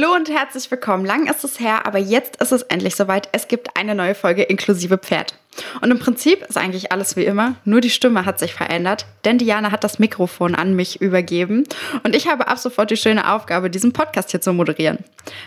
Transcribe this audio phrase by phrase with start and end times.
[0.00, 1.04] Hallo und herzlich willkommen.
[1.04, 3.28] Lang ist es her, aber jetzt ist es endlich soweit.
[3.32, 5.34] Es gibt eine neue Folge inklusive Pferd.
[5.80, 9.38] Und im Prinzip ist eigentlich alles wie immer, nur die Stimme hat sich verändert, denn
[9.38, 11.64] Diana hat das Mikrofon an mich übergeben
[12.04, 14.98] und ich habe ab sofort die schöne Aufgabe, diesen Podcast hier zu moderieren.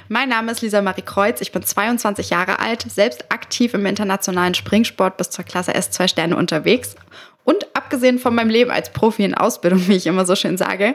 [0.09, 4.53] Mein Name ist Lisa Marie Kreuz, ich bin 22 Jahre alt, selbst aktiv im internationalen
[4.53, 6.95] Springsport bis zur Klasse S2 Sterne unterwegs
[7.45, 10.93] und abgesehen von meinem Leben als Profi in Ausbildung, wie ich immer so schön sage,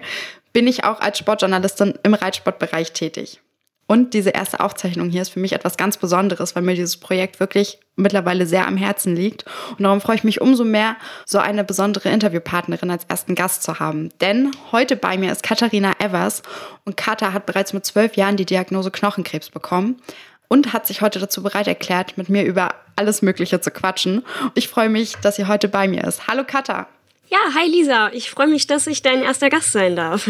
[0.52, 3.40] bin ich auch als Sportjournalistin im Reitsportbereich tätig.
[3.88, 7.38] Und diese erste Aufzeichnung hier ist für mich etwas ganz Besonderes, weil mir dieses Projekt
[7.38, 9.44] wirklich mittlerweile sehr am Herzen liegt.
[9.78, 13.78] Und darum freue ich mich umso mehr, so eine besondere Interviewpartnerin als ersten Gast zu
[13.78, 14.08] haben.
[14.20, 16.42] Denn heute bei mir ist Katharina Evers
[16.84, 20.02] und Katha hat bereits mit zwölf Jahren die Diagnose Knochenkrebs bekommen
[20.48, 24.24] und hat sich heute dazu bereit erklärt, mit mir über alles Mögliche zu quatschen.
[24.54, 26.26] Ich freue mich, dass sie heute bei mir ist.
[26.26, 26.88] Hallo Katha!
[27.28, 28.10] Ja, hi Lisa.
[28.12, 30.28] Ich freue mich, dass ich dein erster Gast sein darf.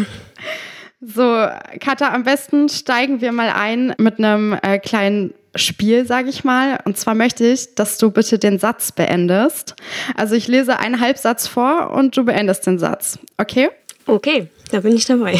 [0.99, 1.47] So,
[1.79, 6.79] Katha, am besten steigen wir mal ein mit einem äh, kleinen Spiel, sage ich mal.
[6.85, 9.75] Und zwar möchte ich, dass du bitte den Satz beendest.
[10.15, 13.19] Also ich lese einen Halbsatz vor und du beendest den Satz.
[13.37, 13.69] Okay?
[14.07, 15.39] Okay, da bin ich dabei.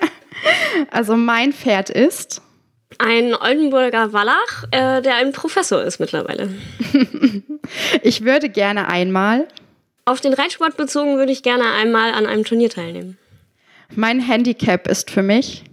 [0.90, 2.42] also mein Pferd ist
[2.98, 6.50] ein Oldenburger Wallach, äh, der ein Professor ist mittlerweile.
[8.02, 9.48] ich würde gerne einmal
[10.06, 13.16] auf den Reitsport bezogen würde ich gerne einmal an einem Turnier teilnehmen.
[13.94, 15.64] Mein Handicap ist für mich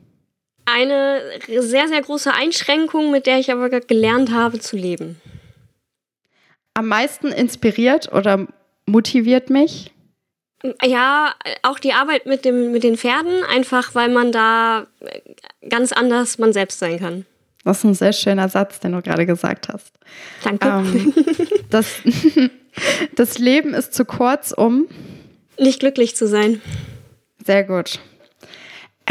[0.65, 5.19] eine sehr, sehr große Einschränkung, mit der ich aber gelernt habe zu leben.
[6.73, 8.47] Am meisten inspiriert oder
[8.85, 9.91] motiviert mich?
[10.83, 14.85] Ja, auch die Arbeit mit, dem, mit den Pferden, einfach weil man da
[15.67, 17.25] ganz anders man selbst sein kann.
[17.63, 19.91] Das ist ein sehr schöner Satz, den du gerade gesagt hast.
[20.43, 20.67] Danke.
[20.67, 21.13] Ähm,
[21.69, 22.01] das,
[23.15, 24.87] das Leben ist zu kurz, um
[25.59, 26.61] nicht glücklich zu sein.
[27.43, 27.99] Sehr gut.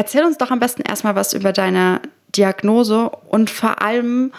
[0.00, 2.00] Erzähl uns doch am besten erstmal was über deine
[2.34, 4.32] Diagnose und vor allem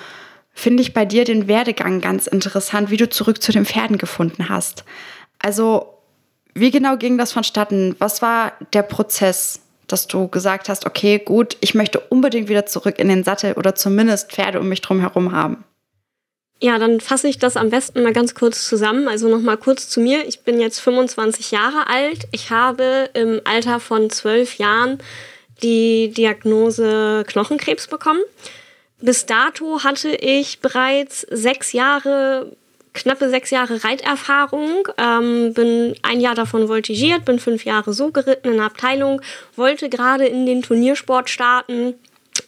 [0.53, 4.49] finde ich bei dir den Werdegang ganz interessant, wie du zurück zu den Pferden gefunden
[4.49, 4.85] hast.
[5.37, 5.99] Also,
[6.55, 7.95] wie genau ging das vonstatten?
[7.99, 12.97] Was war der Prozess, dass du gesagt hast, okay, gut, ich möchte unbedingt wieder zurück
[12.97, 15.63] in den Sattel oder zumindest Pferde um mich drum herum haben?
[16.59, 19.07] Ja, dann fasse ich das am besten mal ganz kurz zusammen.
[19.07, 20.27] Also nochmal kurz zu mir.
[20.27, 22.27] Ich bin jetzt 25 Jahre alt.
[22.31, 24.97] Ich habe im Alter von 12 Jahren
[25.63, 28.21] die Diagnose Knochenkrebs bekommen.
[29.01, 32.55] Bis dato hatte ich bereits sechs Jahre,
[32.93, 38.49] knappe sechs Jahre Reiterfahrung, ähm, bin ein Jahr davon voltigiert, bin fünf Jahre so geritten
[38.49, 39.21] in der Abteilung,
[39.55, 41.95] wollte gerade in den Turniersport starten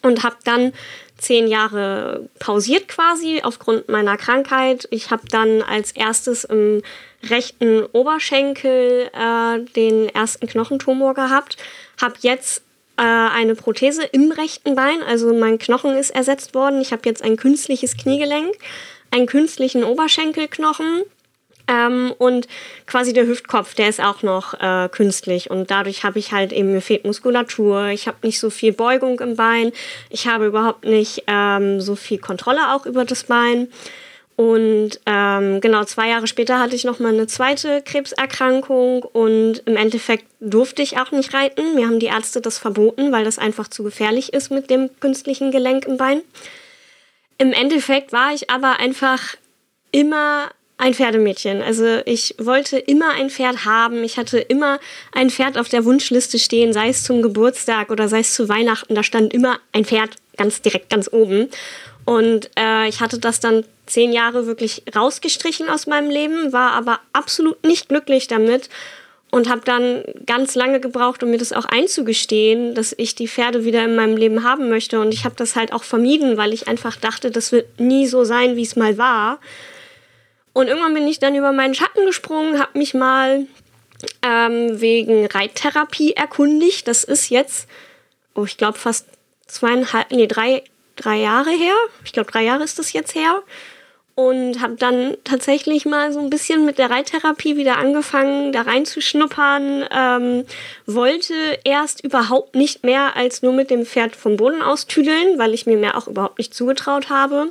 [0.02, 0.72] und habe dann
[1.18, 4.86] zehn Jahre pausiert quasi aufgrund meiner Krankheit.
[4.90, 6.82] Ich habe dann als erstes im
[7.28, 11.56] rechten Oberschenkel äh, den ersten Knochentumor gehabt,
[12.00, 12.63] habe jetzt
[13.02, 16.80] eine Prothese im rechten Bein, also mein Knochen ist ersetzt worden.
[16.80, 18.54] Ich habe jetzt ein künstliches Kniegelenk,
[19.10, 21.02] einen künstlichen Oberschenkelknochen
[21.68, 22.46] ähm, und
[22.86, 25.50] quasi der Hüftkopf, der ist auch noch äh, künstlich.
[25.50, 29.20] Und dadurch habe ich halt eben, mir fehlt Muskulatur, ich habe nicht so viel Beugung
[29.20, 29.72] im Bein,
[30.10, 33.68] ich habe überhaupt nicht ähm, so viel Kontrolle auch über das Bein.
[34.36, 39.76] Und ähm, genau zwei Jahre später hatte ich noch mal eine zweite Krebserkrankung und im
[39.76, 41.76] Endeffekt durfte ich auch nicht reiten.
[41.76, 45.52] Mir haben die Ärzte das verboten, weil das einfach zu gefährlich ist mit dem künstlichen
[45.52, 46.22] Gelenk im Bein.
[47.38, 49.36] Im Endeffekt war ich aber einfach
[49.92, 51.62] immer ein Pferdemädchen.
[51.62, 54.02] Also ich wollte immer ein Pferd haben.
[54.02, 54.80] Ich hatte immer
[55.12, 58.96] ein Pferd auf der Wunschliste stehen, sei es zum Geburtstag oder sei es zu Weihnachten.
[58.96, 61.48] Da stand immer ein Pferd ganz direkt ganz oben.
[62.04, 67.00] Und äh, ich hatte das dann zehn Jahre wirklich rausgestrichen aus meinem Leben, war aber
[67.12, 68.68] absolut nicht glücklich damit
[69.34, 73.64] und habe dann ganz lange gebraucht, um mir das auch einzugestehen, dass ich die Pferde
[73.64, 75.00] wieder in meinem Leben haben möchte.
[75.00, 78.22] Und ich habe das halt auch vermieden, weil ich einfach dachte, das wird nie so
[78.22, 79.40] sein, wie es mal war.
[80.52, 83.48] Und irgendwann bin ich dann über meinen Schatten gesprungen, habe mich mal
[84.22, 86.86] ähm, wegen Reittherapie erkundigt.
[86.86, 87.66] Das ist jetzt,
[88.36, 89.08] oh, ich glaube fast
[89.48, 90.62] zweieinhalb, nee, drei,
[90.96, 91.74] drei Jahre her.
[92.04, 93.42] Ich glaube, drei Jahre ist das jetzt her.
[94.16, 99.86] Und habe dann tatsächlich mal so ein bisschen mit der Reittherapie wieder angefangen, da reinzuschnuppern.
[99.90, 100.44] Ähm,
[100.86, 105.52] wollte erst überhaupt nicht mehr als nur mit dem Pferd vom Boden aus tüdeln, weil
[105.52, 107.50] ich mir mehr auch überhaupt nicht zugetraut habe.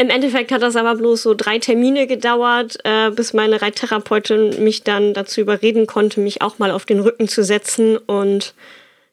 [0.00, 4.84] Im Endeffekt hat das aber bloß so drei Termine gedauert, äh, bis meine Reittherapeutin mich
[4.84, 7.96] dann dazu überreden konnte, mich auch mal auf den Rücken zu setzen.
[7.96, 8.54] Und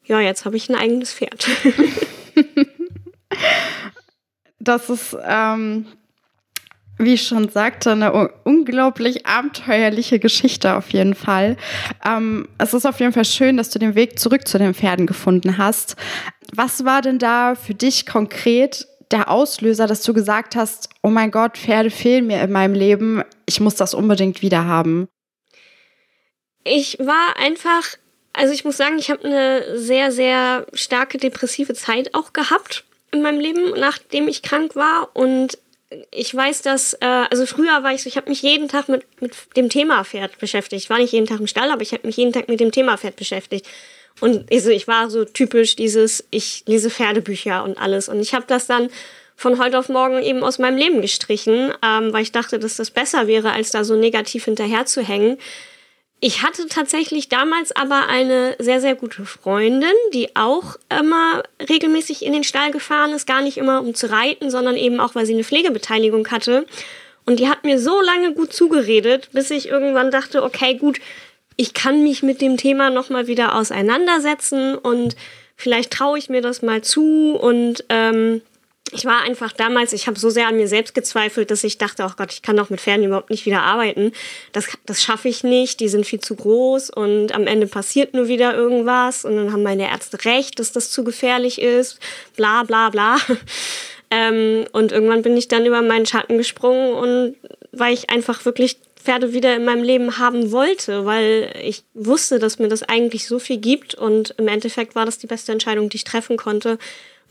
[0.04, 1.48] ja, jetzt habe ich ein eigenes Pferd.
[4.58, 5.86] das ist, ähm,
[6.98, 11.56] wie ich schon sagte, eine unglaublich abenteuerliche Geschichte auf jeden Fall.
[12.04, 15.06] Ähm, es ist auf jeden Fall schön, dass du den Weg zurück zu den Pferden
[15.06, 15.96] gefunden hast.
[16.52, 21.30] was war denn da für dich konkret der Auslöser, dass du gesagt hast, oh mein
[21.30, 25.08] Gott, Pferde fehlen mir in meinem Leben, ich muss das unbedingt wieder haben?
[26.64, 27.84] Ich war einfach,
[28.32, 32.84] also ich muss sagen, ich habe eine sehr, sehr starke depressive Zeit auch gehabt
[33.16, 35.10] in meinem Leben, nachdem ich krank war.
[35.14, 35.58] Und
[36.10, 39.04] ich weiß, dass, äh, also früher war ich so, ich habe mich jeden Tag mit,
[39.20, 40.84] mit dem Thema Pferd beschäftigt.
[40.84, 42.72] Ich war nicht jeden Tag im Stall, aber ich habe mich jeden Tag mit dem
[42.72, 43.66] Thema Pferd beschäftigt.
[44.20, 48.08] Und also ich war so typisch dieses, ich lese Pferdebücher und alles.
[48.08, 48.88] Und ich habe das dann
[49.36, 52.90] von heute auf morgen eben aus meinem Leben gestrichen, ähm, weil ich dachte, dass das
[52.90, 55.36] besser wäre, als da so negativ hinterher zu hängen.
[56.18, 62.32] Ich hatte tatsächlich damals aber eine sehr, sehr gute Freundin, die auch immer regelmäßig in
[62.32, 65.34] den Stall gefahren ist, gar nicht immer um zu reiten, sondern eben auch, weil sie
[65.34, 66.66] eine Pflegebeteiligung hatte.
[67.26, 71.00] Und die hat mir so lange gut zugeredet, bis ich irgendwann dachte, okay, gut,
[71.56, 75.16] ich kann mich mit dem Thema nochmal wieder auseinandersetzen und
[75.56, 78.42] vielleicht traue ich mir das mal zu und ähm,
[78.92, 82.04] ich war einfach damals, ich habe so sehr an mir selbst gezweifelt, dass ich dachte,
[82.08, 84.12] oh Gott, ich kann doch mit Pferden überhaupt nicht wieder arbeiten.
[84.52, 88.28] Das, das schaffe ich nicht, die sind viel zu groß und am Ende passiert nur
[88.28, 91.98] wieder irgendwas und dann haben meine Ärzte recht, dass das zu gefährlich ist,
[92.36, 93.16] bla bla bla.
[94.08, 97.34] Ähm, und irgendwann bin ich dann über meinen Schatten gesprungen und
[97.72, 102.60] weil ich einfach wirklich Pferde wieder in meinem Leben haben wollte, weil ich wusste, dass
[102.60, 105.96] mir das eigentlich so viel gibt und im Endeffekt war das die beste Entscheidung, die
[105.96, 106.78] ich treffen konnte,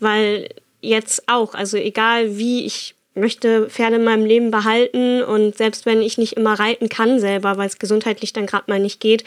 [0.02, 0.50] weil
[0.88, 6.02] jetzt auch, also egal wie ich möchte Pferde in meinem Leben behalten und selbst wenn
[6.02, 9.24] ich nicht immer reiten kann selber, weil es gesundheitlich dann gerade mal nicht geht,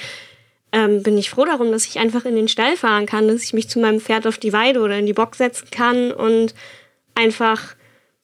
[0.72, 3.54] ähm, bin ich froh darum, dass ich einfach in den Stall fahren kann, dass ich
[3.54, 6.54] mich zu meinem Pferd auf die Weide oder in die Box setzen kann und
[7.14, 7.74] einfach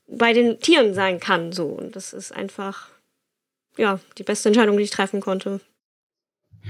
[0.07, 1.53] bei den Tieren sein kann.
[1.53, 1.67] So.
[1.67, 2.89] Und das ist einfach
[3.77, 5.61] ja, die beste Entscheidung, die ich treffen konnte.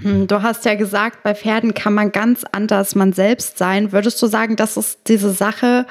[0.02, 3.92] Hm, du hast ja gesagt, bei Pferden kann man ganz anders man selbst sein.
[3.92, 5.86] Würdest du sagen, das ist diese Sache,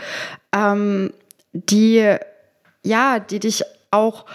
[0.53, 1.13] ähm,
[1.53, 2.15] die,
[2.83, 4.25] ja, die dich auch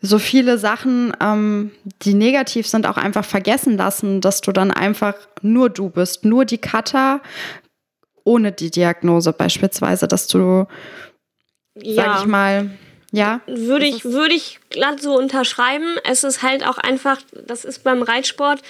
[0.00, 1.70] so viele Sachen, ähm,
[2.02, 6.44] die negativ sind, auch einfach vergessen lassen, dass du dann einfach nur du bist, nur
[6.44, 7.20] die Cutter,
[8.24, 10.66] ohne die Diagnose beispielsweise, dass du,
[11.76, 11.94] ja.
[11.94, 12.70] sag ich mal,
[13.12, 13.40] ja.
[13.46, 15.96] Würde ich, würde ich glatt so unterschreiben.
[16.08, 18.60] Es ist halt auch einfach, das ist beim Reitsport,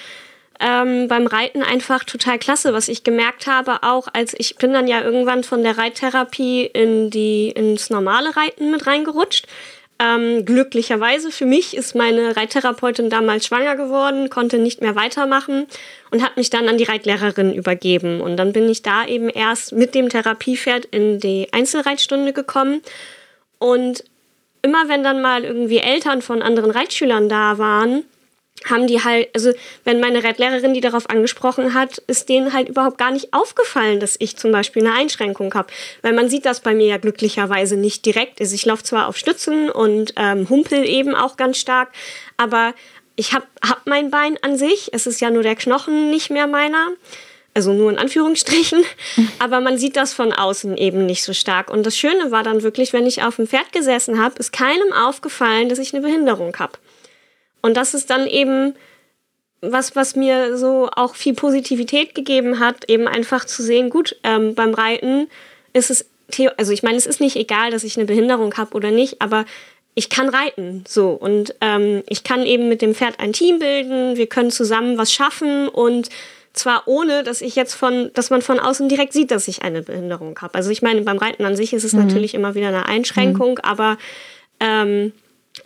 [0.61, 4.87] ähm, beim Reiten einfach total klasse, was ich gemerkt habe, auch als ich bin dann
[4.87, 9.47] ja irgendwann von der Reittherapie in die, ins normale Reiten mit reingerutscht.
[9.99, 15.67] Ähm, glücklicherweise für mich ist meine Reittherapeutin damals schwanger geworden, konnte nicht mehr weitermachen
[16.11, 18.21] und hat mich dann an die Reitlehrerin übergeben.
[18.21, 22.83] Und dann bin ich da eben erst mit dem Therapiepferd in die Einzelreitstunde gekommen.
[23.59, 24.03] Und
[24.63, 28.05] immer wenn dann mal irgendwie Eltern von anderen Reitschülern da waren,
[28.69, 29.53] haben die halt, also
[29.85, 34.17] wenn meine Reitlehrerin die darauf angesprochen hat, ist denen halt überhaupt gar nicht aufgefallen, dass
[34.19, 35.69] ich zum Beispiel eine Einschränkung habe.
[36.03, 38.41] Weil man sieht das bei mir ja glücklicherweise nicht direkt.
[38.41, 41.91] Also ich laufe zwar auf Stützen und ähm, humpel eben auch ganz stark,
[42.37, 42.75] aber
[43.17, 44.91] ich habe hab mein Bein an sich.
[44.93, 46.89] Es ist ja nur der Knochen nicht mehr meiner
[47.55, 48.83] also nur in Anführungsstrichen,
[49.39, 51.71] aber man sieht das von außen eben nicht so stark.
[51.71, 54.93] Und das Schöne war dann wirklich, wenn ich auf dem Pferd gesessen habe, ist keinem
[54.93, 56.79] aufgefallen, dass ich eine Behinderung habe.
[57.63, 58.75] Und das ist dann eben
[59.63, 64.55] was, was mir so auch viel Positivität gegeben hat, eben einfach zu sehen, gut, ähm,
[64.55, 65.29] beim Reiten
[65.73, 66.05] ist es,
[66.57, 69.45] also ich meine, es ist nicht egal, dass ich eine Behinderung habe oder nicht, aber
[69.95, 74.17] ich kann reiten, so und ähm, ich kann eben mit dem Pferd ein Team bilden,
[74.17, 76.09] wir können zusammen was schaffen und
[76.55, 79.83] zwar ohne, dass ich jetzt von, dass man von außen direkt sieht, dass ich eine
[79.83, 80.55] Behinderung habe.
[80.55, 82.07] Also ich meine, beim Reiten an sich ist es mhm.
[82.07, 83.65] natürlich immer wieder eine Einschränkung, mhm.
[83.65, 83.97] aber
[84.61, 85.13] ähm,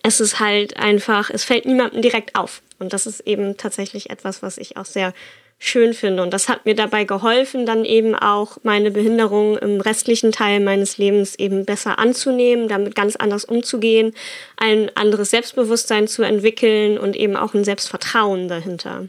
[0.03, 2.63] es ist halt einfach, es fällt niemandem direkt auf.
[2.79, 5.13] Und das ist eben tatsächlich etwas, was ich auch sehr
[5.59, 6.23] schön finde.
[6.23, 10.99] Und das hat mir dabei geholfen, dann eben auch meine Behinderung im restlichen Teil meines
[10.99, 14.13] Lebens eben besser anzunehmen, damit ganz anders umzugehen,
[14.59, 19.09] ein anderes Selbstbewusstsein zu entwickeln und eben auch ein Selbstvertrauen dahinter.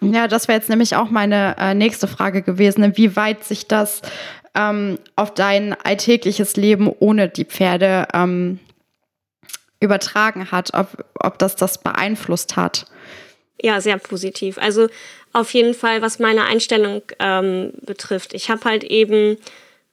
[0.00, 4.02] Ja, das wäre jetzt nämlich auch meine äh, nächste Frage gewesen, inwieweit sich das
[4.54, 8.60] ähm, auf dein alltägliches Leben ohne die Pferde ähm,
[9.84, 12.86] übertragen hat, ob, ob das das beeinflusst hat.
[13.62, 14.58] Ja, sehr positiv.
[14.58, 14.88] Also
[15.32, 18.34] auf jeden Fall, was meine Einstellung ähm, betrifft.
[18.34, 19.36] Ich habe halt eben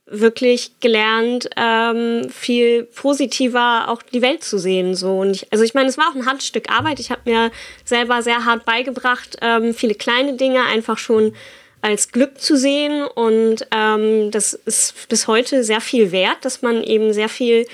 [0.05, 4.93] wirklich gelernt, ähm, viel positiver auch die Welt zu sehen.
[4.93, 5.19] So.
[5.19, 6.99] Und ich, also ich meine, es war auch ein hartes Stück Arbeit.
[6.99, 7.51] Ich habe mir
[7.85, 11.33] selber sehr hart beigebracht, ähm, viele kleine Dinge einfach schon
[11.81, 13.05] als Glück zu sehen.
[13.05, 17.65] Und ähm, das ist bis heute sehr viel wert, dass man eben sehr viel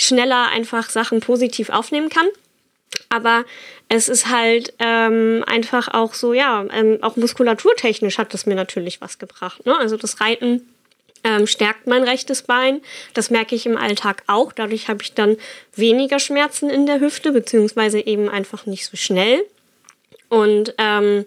[0.00, 2.26] schneller einfach Sachen positiv aufnehmen kann.
[3.08, 3.44] Aber
[3.88, 9.00] es ist halt ähm, einfach auch so, ja, ähm, auch muskulaturtechnisch hat das mir natürlich
[9.00, 9.66] was gebracht.
[9.66, 9.76] Ne?
[9.76, 10.68] Also das Reiten
[11.24, 12.80] ähm, stärkt mein rechtes Bein.
[13.14, 14.52] Das merke ich im Alltag auch.
[14.52, 15.36] Dadurch habe ich dann
[15.74, 19.42] weniger Schmerzen in der Hüfte, beziehungsweise eben einfach nicht so schnell.
[20.28, 21.26] Und ähm,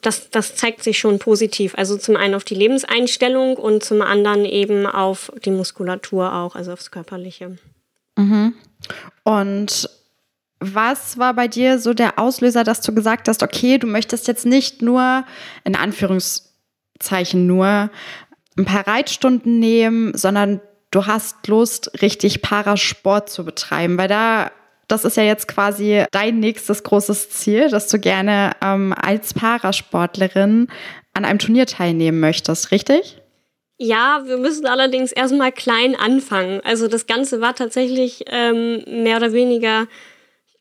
[0.00, 1.74] das, das zeigt sich schon positiv.
[1.76, 6.72] Also zum einen auf die Lebenseinstellung und zum anderen eben auf die Muskulatur auch, also
[6.72, 7.56] aufs Körperliche.
[8.16, 8.54] Mhm.
[9.22, 9.88] Und
[10.60, 14.46] was war bei dir so der Auslöser, dass du gesagt hast, okay, du möchtest jetzt
[14.46, 15.24] nicht nur,
[15.64, 17.90] in Anführungszeichen nur,
[18.56, 24.50] ein paar Reitstunden nehmen, sondern du hast Lust, richtig Parasport zu betreiben, weil da
[24.86, 30.68] das ist ja jetzt quasi dein nächstes großes Ziel, dass du gerne ähm, als Parasportlerin
[31.14, 33.20] an einem Turnier teilnehmen möchtest, richtig?
[33.76, 36.60] Ja, wir müssen allerdings erstmal klein anfangen.
[36.64, 39.88] Also das Ganze war tatsächlich ähm, mehr oder weniger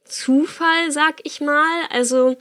[0.03, 1.83] Zufall, sag ich mal.
[1.91, 2.35] Also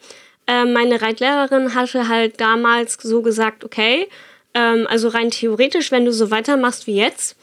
[0.46, 4.08] äh, meine Reitlehrerin hatte halt damals so gesagt, okay,
[4.54, 7.36] ähm, also rein theoretisch, wenn du so weitermachst wie jetzt,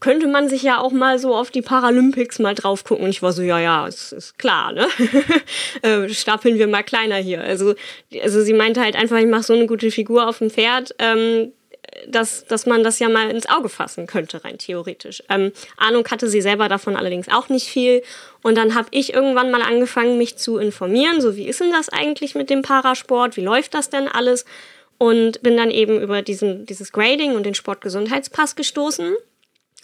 [0.00, 3.04] könnte man sich ja auch mal so auf die Paralympics mal drauf gucken.
[3.04, 4.86] Und ich war so, ja, ja, es ist klar, ne?
[5.82, 7.40] äh, stapeln wir mal kleiner hier.
[7.40, 7.74] Also,
[8.22, 11.52] also sie meinte halt einfach, ich mache so eine gute Figur auf dem Pferd, ähm,
[12.06, 15.22] dass, dass man das ja mal ins Auge fassen könnte, rein theoretisch.
[15.28, 18.02] Ähm, Ahnung hatte sie selber davon allerdings auch nicht viel.
[18.42, 21.20] Und dann habe ich irgendwann mal angefangen, mich zu informieren.
[21.20, 23.36] So, wie ist denn das eigentlich mit dem Parasport?
[23.36, 24.44] Wie läuft das denn alles?
[24.98, 29.14] und bin dann eben über diesen, dieses Grading und den Sportgesundheitspass gestoßen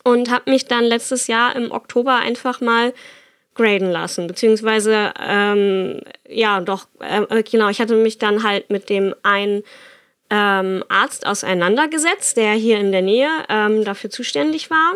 [0.03, 2.93] und habe mich dann letztes Jahr im Oktober einfach mal
[3.55, 9.15] graden lassen, beziehungsweise ähm, ja doch äh, genau, ich hatte mich dann halt mit dem
[9.23, 9.63] einen
[10.35, 14.95] ähm, Arzt auseinandergesetzt, der hier in der Nähe ähm, dafür zuständig war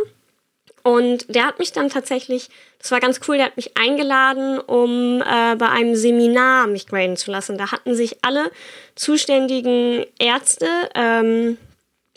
[0.88, 5.20] und der hat mich dann tatsächlich, das war ganz cool, der hat mich eingeladen, um
[5.20, 7.58] äh, bei einem Seminar mich graden zu lassen.
[7.58, 8.50] Da hatten sich alle
[8.94, 11.58] zuständigen Ärzte, ähm,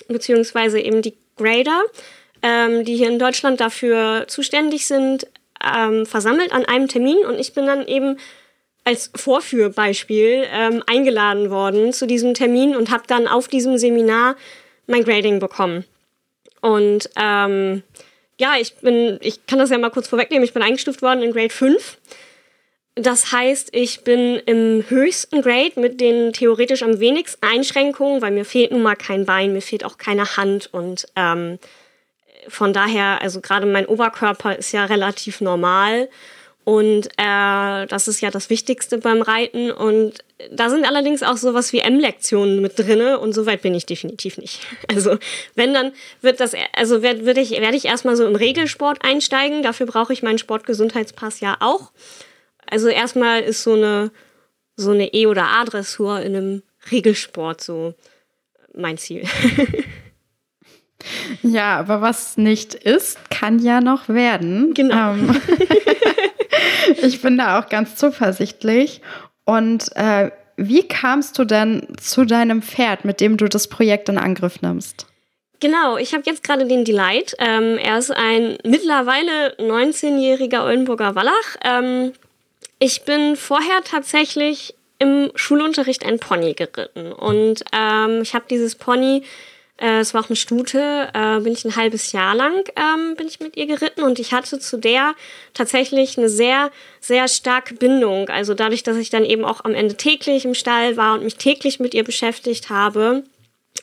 [0.08, 1.84] beziehungsweise eben die Grader,
[2.44, 5.28] ähm, die hier in Deutschland dafür zuständig sind,
[5.62, 7.18] ähm, versammelt an einem Termin.
[7.26, 8.18] Und ich bin dann eben
[8.84, 14.36] als Vorführbeispiel ähm, eingeladen worden zu diesem Termin und habe dann auf diesem Seminar
[14.88, 15.86] mein Grading bekommen.
[16.62, 17.84] Und ähm,
[18.40, 21.32] ja, ich bin, ich kann das ja mal kurz vorwegnehmen, ich bin eingestuft worden in
[21.32, 21.98] Grade 5.
[22.96, 28.46] Das heißt, ich bin im höchsten Grade mit den theoretisch am wenigsten Einschränkungen, weil mir
[28.46, 31.58] fehlt nun mal kein Bein, mir fehlt auch keine Hand und ähm,
[32.48, 36.10] von daher, also gerade mein Oberkörper ist ja relativ normal
[36.64, 39.72] und äh, das ist ja das Wichtigste beim Reiten.
[39.72, 40.20] Und
[40.52, 44.38] da sind allerdings auch sowas wie M-Lektionen mit drinne und so weit bin ich definitiv
[44.38, 44.62] nicht.
[44.94, 45.18] Also
[45.56, 49.64] wenn dann wird das, also werde werd ich, werd ich erstmal so im Regelsport einsteigen.
[49.64, 51.92] Dafür brauche ich meinen Sportgesundheitspass ja auch.
[52.68, 54.12] Also erstmal ist so eine
[54.76, 57.94] so eine E- oder A-Dressur in einem Regelsport so
[58.74, 59.24] mein Ziel.
[61.42, 64.74] Ja, aber was nicht ist, kann ja noch werden.
[64.74, 65.14] Genau.
[65.14, 65.36] Ähm,
[67.02, 69.02] ich bin da auch ganz zuversichtlich.
[69.46, 74.18] Und äh, wie kamst du denn zu deinem Pferd, mit dem du das Projekt in
[74.18, 75.08] Angriff nimmst?
[75.60, 77.36] Genau, ich habe jetzt gerade den Delight.
[77.38, 81.58] Ähm, er ist ein mittlerweile 19-jähriger Oldenburger Wallach.
[81.64, 82.14] Ähm,
[82.80, 89.24] ich bin vorher tatsächlich im Schulunterricht ein Pony geritten und ähm, ich habe dieses Pony
[89.82, 93.28] äh, es war auch eine Stute, äh, bin ich ein halbes Jahr lang ähm, bin
[93.28, 95.16] ich mit ihr geritten und ich hatte zu der
[95.54, 98.30] tatsächlich eine sehr, sehr starke Bindung.
[98.30, 101.36] Also dadurch, dass ich dann eben auch am Ende täglich im Stall war und mich
[101.36, 103.24] täglich mit ihr beschäftigt habe,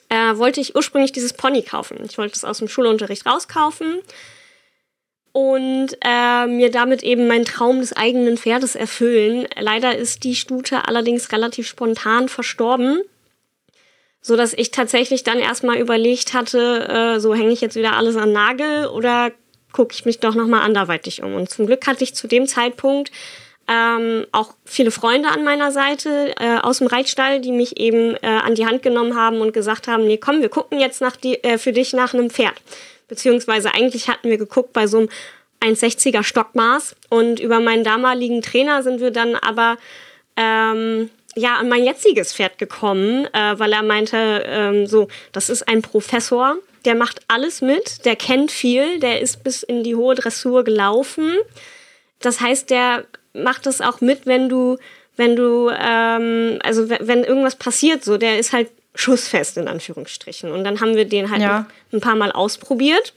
[0.09, 1.99] äh, wollte ich ursprünglich dieses Pony kaufen.
[2.09, 4.01] Ich wollte es aus dem Schulunterricht rauskaufen
[5.33, 9.49] und äh, mir damit eben meinen Traum des eigenen Pferdes erfüllen.
[9.59, 13.03] Leider ist die Stute allerdings relativ spontan verstorben
[14.21, 18.17] so dass ich tatsächlich dann erstmal überlegt hatte, äh, so hänge ich jetzt wieder alles
[18.17, 19.33] an Nagel oder
[19.73, 21.35] gucke ich mich doch nochmal anderweitig um.
[21.35, 23.11] Und zum Glück hatte ich zu dem Zeitpunkt
[23.69, 28.27] ähm, auch viele Freunde an meiner Seite äh, aus dem Reitstall, die mich eben äh,
[28.27, 31.43] an die Hand genommen haben und gesagt haben, nee, komm, wir gucken jetzt nach die,
[31.45, 32.55] äh, für dich nach einem Pferd.
[33.09, 35.09] Beziehungsweise eigentlich hatten wir geguckt bei so einem
[35.61, 39.77] 1,60er Stockmaß und über meinen damaligen Trainer sind wir dann aber
[40.37, 45.69] ähm, ja an mein jetziges Pferd gekommen, äh, weil er meinte, ähm, so, das ist
[45.69, 50.15] ein Professor, der macht alles mit, der kennt viel, der ist bis in die hohe
[50.15, 51.37] Dressur gelaufen.
[52.21, 54.79] Das heißt, der macht das auch mit, wenn du,
[55.17, 60.51] wenn du, ähm, also wenn irgendwas passiert, so, der ist halt schussfest in Anführungsstrichen.
[60.51, 61.67] Und dann haben wir den halt ja.
[61.93, 63.13] ein paar Mal ausprobiert.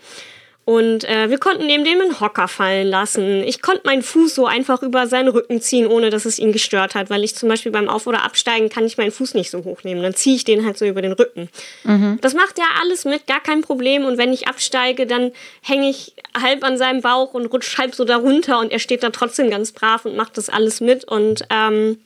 [0.64, 3.44] Und äh, wir konnten neben dem einen Hocker fallen lassen.
[3.44, 6.94] Ich konnte meinen Fuß so einfach über seinen Rücken ziehen, ohne dass es ihn gestört
[6.94, 9.64] hat, weil ich zum Beispiel beim Auf- oder Absteigen kann ich meinen Fuß nicht so
[9.64, 10.04] hochnehmen.
[10.04, 11.50] Dann ziehe ich den halt so über den Rücken.
[11.84, 12.20] Mhm.
[12.22, 14.06] Das macht er alles mit, gar kein Problem.
[14.06, 15.32] Und wenn ich absteige, dann
[15.64, 19.10] hänge ich halb an seinem Bauch und rutsche halb so darunter und er steht da
[19.10, 21.06] trotzdem ganz brav und macht das alles mit.
[21.06, 21.98] Und ähm,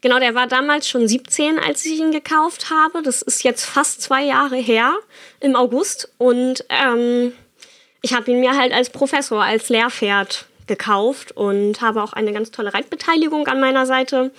[0.00, 3.02] Genau, der war damals schon 17, als ich ihn gekauft habe.
[3.02, 4.94] Das ist jetzt fast zwei Jahre her
[5.40, 6.12] im August.
[6.18, 7.32] Und ähm,
[8.02, 12.50] ich habe ihn mir halt als Professor, als Lehrpferd gekauft und habe auch eine ganz
[12.50, 14.32] tolle Reitbeteiligung an meiner Seite.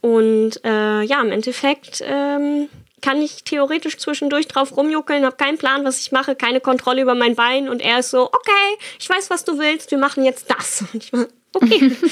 [0.00, 2.68] Und äh, ja, im Endeffekt ähm,
[3.00, 7.14] kann ich theoretisch zwischendurch drauf rumjuckeln, habe keinen Plan, was ich mache, keine Kontrolle über
[7.14, 10.50] mein Bein und er ist so, okay, ich weiß, was du willst, wir machen jetzt
[10.50, 10.84] das.
[10.92, 11.96] Und ich war, Okay.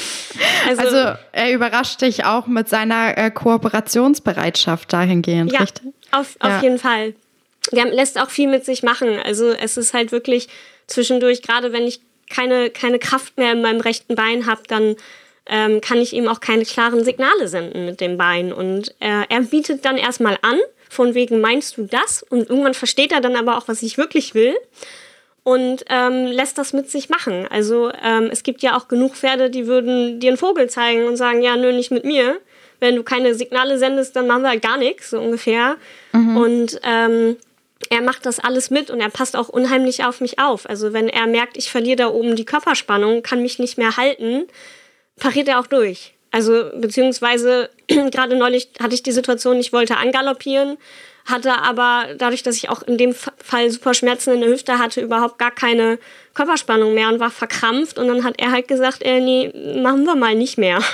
[0.68, 5.84] Also, also, er überrascht dich auch mit seiner äh, Kooperationsbereitschaft dahingehend, ja, richtig?
[6.10, 6.62] Auf, auf ja.
[6.62, 7.14] jeden Fall.
[7.70, 9.20] Der lässt auch viel mit sich machen.
[9.24, 10.48] Also es ist halt wirklich
[10.88, 14.96] zwischendurch, gerade wenn ich keine, keine Kraft mehr in meinem rechten Bein habe, dann
[15.46, 18.52] ähm, kann ich ihm auch keine klaren Signale senden mit dem Bein.
[18.52, 22.24] Und äh, er bietet dann erstmal an, von wegen meinst du das?
[22.24, 24.54] Und irgendwann versteht er dann aber auch, was ich wirklich will
[25.46, 27.46] und ähm, lässt das mit sich machen.
[27.48, 31.16] Also ähm, es gibt ja auch genug Pferde, die würden dir einen Vogel zeigen und
[31.16, 32.40] sagen, ja, nö, nicht mit mir.
[32.80, 35.76] Wenn du keine Signale sendest, dann machen wir halt gar nichts, so ungefähr.
[36.10, 36.36] Mhm.
[36.36, 37.36] Und ähm,
[37.90, 40.68] er macht das alles mit und er passt auch unheimlich auf mich auf.
[40.68, 44.48] Also wenn er merkt, ich verliere da oben die Körperspannung, kann mich nicht mehr halten,
[45.20, 46.14] pariert er auch durch.
[46.32, 50.76] Also beziehungsweise gerade neulich hatte ich die Situation, ich wollte angaloppieren
[51.26, 55.00] hatte aber dadurch, dass ich auch in dem Fall super Schmerzen in der Hüfte hatte,
[55.00, 55.98] überhaupt gar keine
[56.34, 57.98] Körperspannung mehr und war verkrampft.
[57.98, 60.80] Und dann hat er halt gesagt, äh, nee, machen wir mal nicht mehr.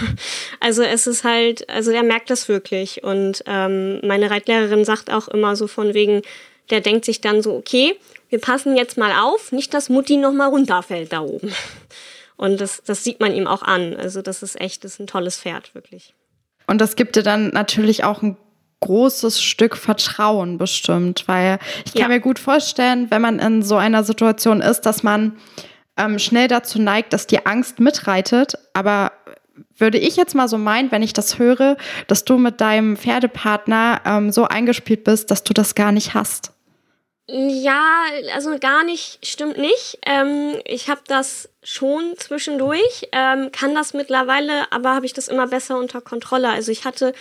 [0.61, 3.03] Also es ist halt, also er merkt das wirklich.
[3.03, 6.23] Und ähm, meine Reitlehrerin sagt auch immer so von wegen,
[6.71, 7.99] der denkt sich dann so, okay,
[8.29, 11.53] wir passen jetzt mal auf, nicht, dass Mutti noch mal runterfällt da oben.
[12.37, 13.97] Und das, das sieht man ihm auch an.
[13.97, 16.15] Also das ist echt, das ist ein tolles Pferd, wirklich.
[16.69, 18.37] Und das gibt dir dann natürlich auch ein
[18.83, 22.09] großes Stück Vertrauen bestimmt, weil ich kann ja.
[22.09, 25.39] mir gut vorstellen, wenn man in so einer Situation ist, dass man
[25.97, 29.13] ähm, schnell dazu neigt, dass die Angst mitreitet, aber
[29.77, 34.01] würde ich jetzt mal so meinen, wenn ich das höre, dass du mit deinem Pferdepartner
[34.05, 36.53] ähm, so eingespielt bist, dass du das gar nicht hast.
[37.29, 38.03] Ja,
[38.35, 39.99] also gar nicht, stimmt nicht.
[40.05, 45.47] Ähm, ich habe das schon zwischendurch, ähm, kann das mittlerweile, aber habe ich das immer
[45.47, 46.49] besser unter Kontrolle.
[46.49, 47.15] Also ich hatte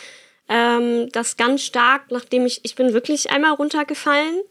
[0.51, 4.41] ähm, das ganz stark, nachdem ich, ich bin wirklich einmal runtergefallen.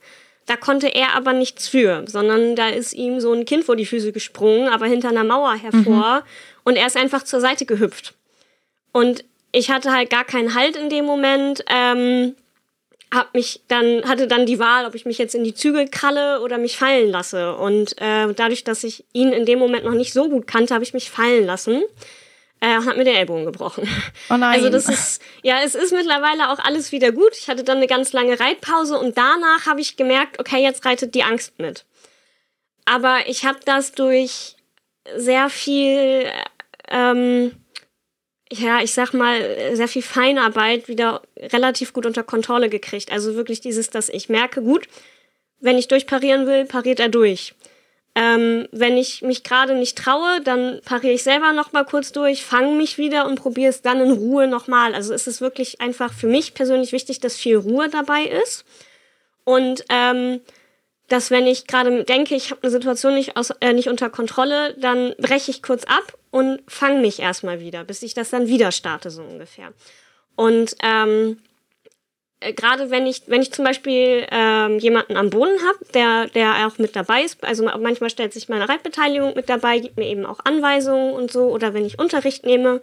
[0.46, 3.86] Da konnte er aber nichts für, sondern da ist ihm so ein Kind vor die
[3.86, 6.20] Füße gesprungen, aber hinter einer Mauer hervor.
[6.20, 6.24] Mhm.
[6.64, 8.14] Und er ist einfach zur Seite gehüpft.
[8.92, 11.64] Und ich hatte halt gar keinen Halt in dem Moment.
[11.68, 12.34] Ähm,
[13.12, 16.40] hab mich dann hatte dann die Wahl, ob ich mich jetzt in die Zügel kralle
[16.40, 17.54] oder mich fallen lasse.
[17.56, 20.84] Und äh, dadurch, dass ich ihn in dem Moment noch nicht so gut kannte, habe
[20.84, 21.82] ich mich fallen lassen
[22.60, 23.88] äh, und hat mir den Ellbogen gebrochen.
[24.28, 24.54] Oh nein.
[24.54, 27.32] Also das ist, ja, es ist mittlerweile auch alles wieder gut.
[27.36, 31.14] Ich hatte dann eine ganz lange Reitpause und danach habe ich gemerkt, okay, jetzt reitet
[31.14, 31.84] die Angst mit.
[32.84, 34.56] Aber ich habe das durch
[35.16, 36.30] sehr viel,
[36.88, 37.52] ähm,
[38.52, 43.12] ja, ich sag mal, sehr viel Feinarbeit wieder relativ gut unter Kontrolle gekriegt.
[43.12, 44.86] Also wirklich dieses, dass ich merke, gut,
[45.60, 47.54] wenn ich durchparieren will, pariert er durch.
[48.16, 52.44] Ähm, wenn ich mich gerade nicht traue, dann pariere ich selber noch mal kurz durch,
[52.44, 54.94] fange mich wieder und probiere es dann in Ruhe nochmal.
[54.94, 58.64] Also ist es wirklich einfach für mich persönlich wichtig, dass viel Ruhe dabei ist.
[59.44, 60.40] Und ähm,
[61.10, 64.74] dass wenn ich gerade denke, ich habe eine Situation nicht, aus, äh, nicht unter Kontrolle,
[64.78, 68.70] dann breche ich kurz ab und fange mich erstmal wieder, bis ich das dann wieder
[68.70, 69.72] starte, so ungefähr.
[70.36, 71.38] Und ähm,
[72.40, 76.66] äh, gerade wenn ich, wenn ich zum Beispiel ähm, jemanden am Boden habe, der, der
[76.66, 80.26] auch mit dabei ist, also manchmal stellt sich meine Reitbeteiligung mit dabei, gibt mir eben
[80.26, 82.80] auch Anweisungen und so, oder wenn ich Unterricht nehme,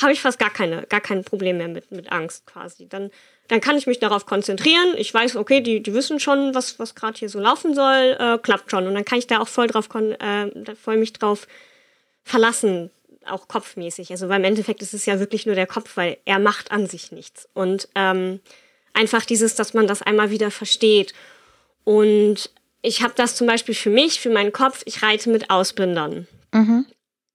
[0.00, 2.86] habe ich fast gar keine, gar kein Problem mehr mit, mit Angst quasi.
[2.88, 3.10] Dann,
[3.48, 4.94] dann kann ich mich darauf konzentrieren.
[4.96, 8.38] Ich weiß, okay, die, die wissen schon, was, was gerade hier so laufen soll, äh,
[8.38, 8.86] klappt schon.
[8.86, 11.46] Und dann kann ich da auch voll drauf, äh, voll mich drauf
[12.24, 12.90] verlassen,
[13.26, 14.10] auch kopfmäßig.
[14.10, 16.86] Also weil im Endeffekt ist es ja wirklich nur der Kopf, weil er macht an
[16.86, 17.48] sich nichts.
[17.54, 18.40] Und ähm,
[18.96, 21.12] einfach dieses, dass man das einmal wieder versteht.
[21.84, 22.50] Und
[22.82, 26.26] ich habe das zum Beispiel für mich, für meinen Kopf, ich reite mit Ausbindern.
[26.52, 26.86] Mhm.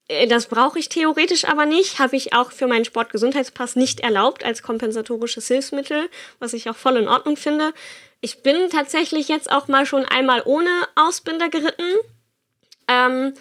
[0.08, 4.44] Äh, das brauche ich theoretisch aber nicht, habe ich auch für meinen Sportgesundheitspass nicht erlaubt
[4.44, 7.72] als kompensatorisches Hilfsmittel, was ich auch voll in Ordnung finde.
[8.20, 11.90] Ich bin tatsächlich jetzt auch mal schon einmal ohne Ausbinder geritten.
[12.88, 13.34] Ähm,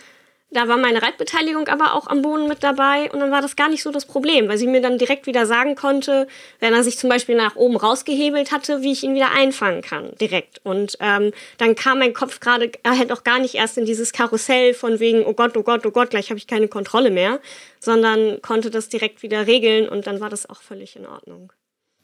[0.54, 3.70] Da war meine Reitbeteiligung aber auch am Boden mit dabei und dann war das gar
[3.70, 6.28] nicht so das Problem, weil sie mir dann direkt wieder sagen konnte,
[6.60, 10.12] wenn er sich zum Beispiel nach oben rausgehebelt hatte, wie ich ihn wieder einfangen kann,
[10.20, 10.60] direkt.
[10.66, 14.74] Und ähm, dann kam mein Kopf gerade halt auch gar nicht erst in dieses Karussell
[14.74, 17.40] von wegen, oh Gott, oh Gott, oh Gott, gleich habe ich keine Kontrolle mehr,
[17.80, 21.54] sondern konnte das direkt wieder regeln und dann war das auch völlig in Ordnung.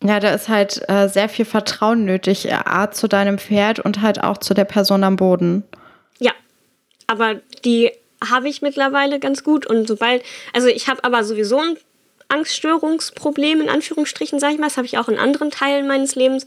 [0.04, 4.02] Ja, da ist halt äh, sehr viel Vertrauen nötig, äh, A, zu deinem Pferd und
[4.02, 5.64] halt auch zu der Person am Boden.
[6.20, 6.32] Ja,
[7.08, 7.92] aber die
[8.24, 9.66] habe ich mittlerweile ganz gut.
[9.66, 11.78] Und sobald, also ich habe aber sowieso ein
[12.30, 14.68] Angststörungsproblem, in Anführungsstrichen, sage ich mal.
[14.68, 16.46] Das habe ich auch in anderen Teilen meines Lebens.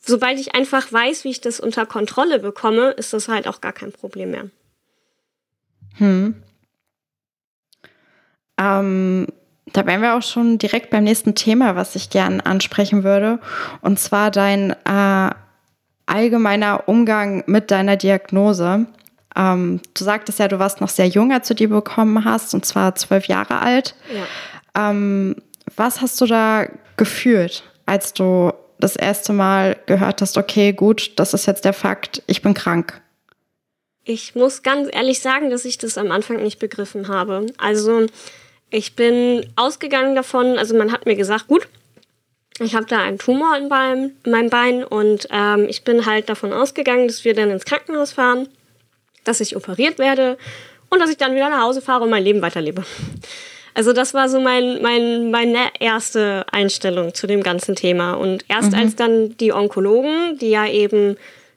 [0.00, 3.72] Sobald ich einfach weiß, wie ich das unter Kontrolle bekomme, ist das halt auch gar
[3.72, 4.50] kein Problem mehr.
[5.98, 6.42] Hm.
[8.58, 9.26] Ähm,
[9.72, 13.38] da wären wir auch schon direkt beim nächsten Thema, was ich gern ansprechen würde.
[13.80, 15.30] Und zwar dein äh,
[16.06, 18.86] allgemeiner Umgang mit deiner Diagnose.
[19.36, 22.64] Ähm, du sagtest ja, du warst noch sehr jung, als du die bekommen hast, und
[22.64, 23.94] zwar zwölf Jahre alt.
[24.74, 24.90] Ja.
[24.90, 25.36] Ähm,
[25.76, 26.66] was hast du da
[26.96, 32.22] gefühlt, als du das erste Mal gehört hast, okay, gut, das ist jetzt der Fakt,
[32.26, 33.00] ich bin krank?
[34.04, 37.46] Ich muss ganz ehrlich sagen, dass ich das am Anfang nicht begriffen habe.
[37.58, 38.06] Also
[38.70, 41.68] ich bin ausgegangen davon, also man hat mir gesagt, gut,
[42.58, 47.06] ich habe da einen Tumor in, meinem Bein und ähm, ich bin halt davon ausgegangen,
[47.06, 48.48] dass wir dann ins Krankenhaus fahren
[49.24, 50.36] dass ich operiert werde
[50.88, 52.84] und dass ich dann wieder nach Hause fahre und mein Leben weiterlebe.
[53.74, 58.14] Also das war so mein, mein, meine erste Einstellung zu dem ganzen Thema.
[58.14, 58.78] Und erst mhm.
[58.78, 61.16] als dann die Onkologen, die ja eben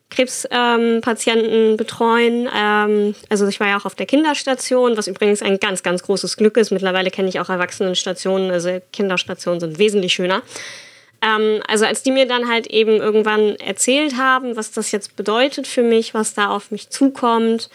[0.09, 5.59] Krebspatienten ähm, betreuen, ähm, also ich war ja auch auf der Kinderstation, was übrigens ein
[5.59, 6.71] ganz, ganz großes Glück ist.
[6.71, 10.41] Mittlerweile kenne ich auch Erwachsenenstationen, also Kinderstationen sind wesentlich schöner.
[11.25, 15.65] Ähm, also als die mir dann halt eben irgendwann erzählt haben, was das jetzt bedeutet
[15.65, 17.69] für mich, was da auf mich zukommt,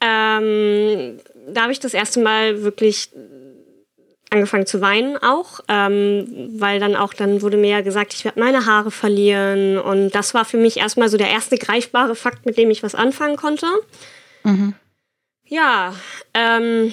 [0.00, 3.10] ähm, da habe ich das erste Mal wirklich
[4.30, 8.38] angefangen zu weinen auch, ähm, weil dann auch, dann wurde mir ja gesagt, ich werde
[8.38, 12.56] meine Haare verlieren und das war für mich erstmal so der erste greifbare Fakt, mit
[12.56, 13.66] dem ich was anfangen konnte.
[14.44, 14.74] Mhm.
[15.46, 15.94] Ja,
[16.32, 16.92] ähm,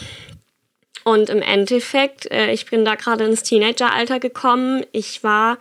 [1.08, 4.86] und im Endeffekt, äh, ich bin da gerade ins Teenageralter gekommen.
[4.92, 5.58] Ich war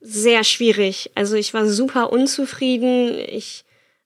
[0.00, 1.10] sehr schwierig.
[1.14, 3.18] Also ich war super unzufrieden.
[3.26, 3.64] Ich,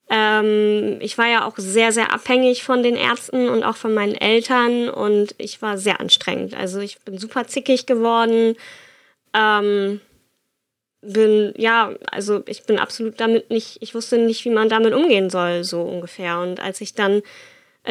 [0.09, 4.15] ähm, ich war ja auch sehr, sehr abhängig von den Ärzten und auch von meinen
[4.15, 6.55] Eltern und ich war sehr anstrengend.
[6.55, 8.55] Also ich bin super zickig geworden.
[9.35, 10.01] Ähm,
[11.03, 15.31] bin, ja, also ich bin absolut damit nicht, ich wusste nicht, wie man damit umgehen
[15.31, 16.39] soll, so ungefähr.
[16.39, 17.23] Und als ich dann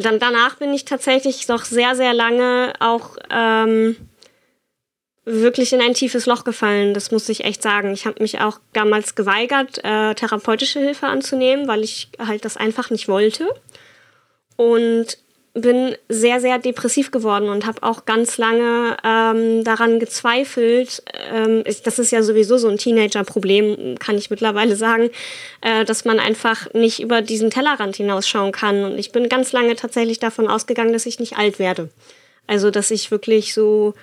[0.02, 3.96] dann danach bin ich tatsächlich noch sehr, sehr lange auch ähm,
[5.24, 6.94] wirklich in ein tiefes Loch gefallen.
[6.94, 7.94] Das muss ich echt sagen.
[7.94, 12.90] Ich habe mich auch damals geweigert, äh, therapeutische Hilfe anzunehmen, weil ich halt das einfach
[12.90, 13.48] nicht wollte.
[14.58, 15.18] Und
[15.56, 21.02] bin sehr, sehr depressiv geworden und habe auch ganz lange ähm, daran gezweifelt.
[21.32, 25.10] Ähm, ich, das ist ja sowieso so ein Teenager-Problem, kann ich mittlerweile sagen,
[25.62, 28.84] äh, dass man einfach nicht über diesen Tellerrand hinausschauen kann.
[28.84, 31.90] Und ich bin ganz lange tatsächlich davon ausgegangen, dass ich nicht alt werde.
[32.48, 33.94] Also, dass ich wirklich so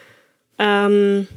[0.58, 1.28] ähm,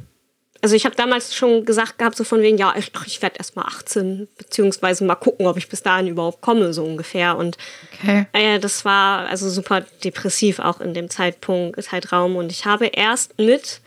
[0.62, 3.56] also ich habe damals schon gesagt gehabt, so von wegen, ja, ich, ich werde erst
[3.56, 7.36] mal 18, beziehungsweise mal gucken, ob ich bis dahin überhaupt komme, so ungefähr.
[7.36, 7.56] Und
[7.94, 8.26] okay.
[8.32, 12.36] äh, das war also super depressiv auch in dem Zeitpunkt, Zeitraum.
[12.36, 13.80] Und ich habe erst mit,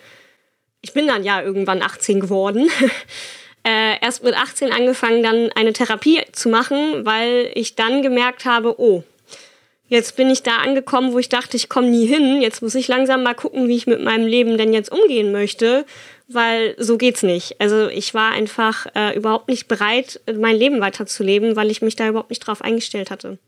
[0.82, 2.69] ich bin dann ja irgendwann 18 geworden,
[3.63, 8.79] äh, erst mit 18 angefangen, dann eine Therapie zu machen, weil ich dann gemerkt habe,
[8.79, 9.03] oh,
[9.91, 12.43] Jetzt bin ich da angekommen, wo ich dachte, ich komme nie hin.
[12.43, 15.84] Jetzt muss ich langsam mal gucken, wie ich mit meinem Leben denn jetzt umgehen möchte
[16.31, 17.59] weil so geht's nicht.
[17.59, 22.07] Also ich war einfach äh, überhaupt nicht bereit, mein Leben weiterzuleben, weil ich mich da
[22.07, 23.39] überhaupt nicht drauf eingestellt hatte.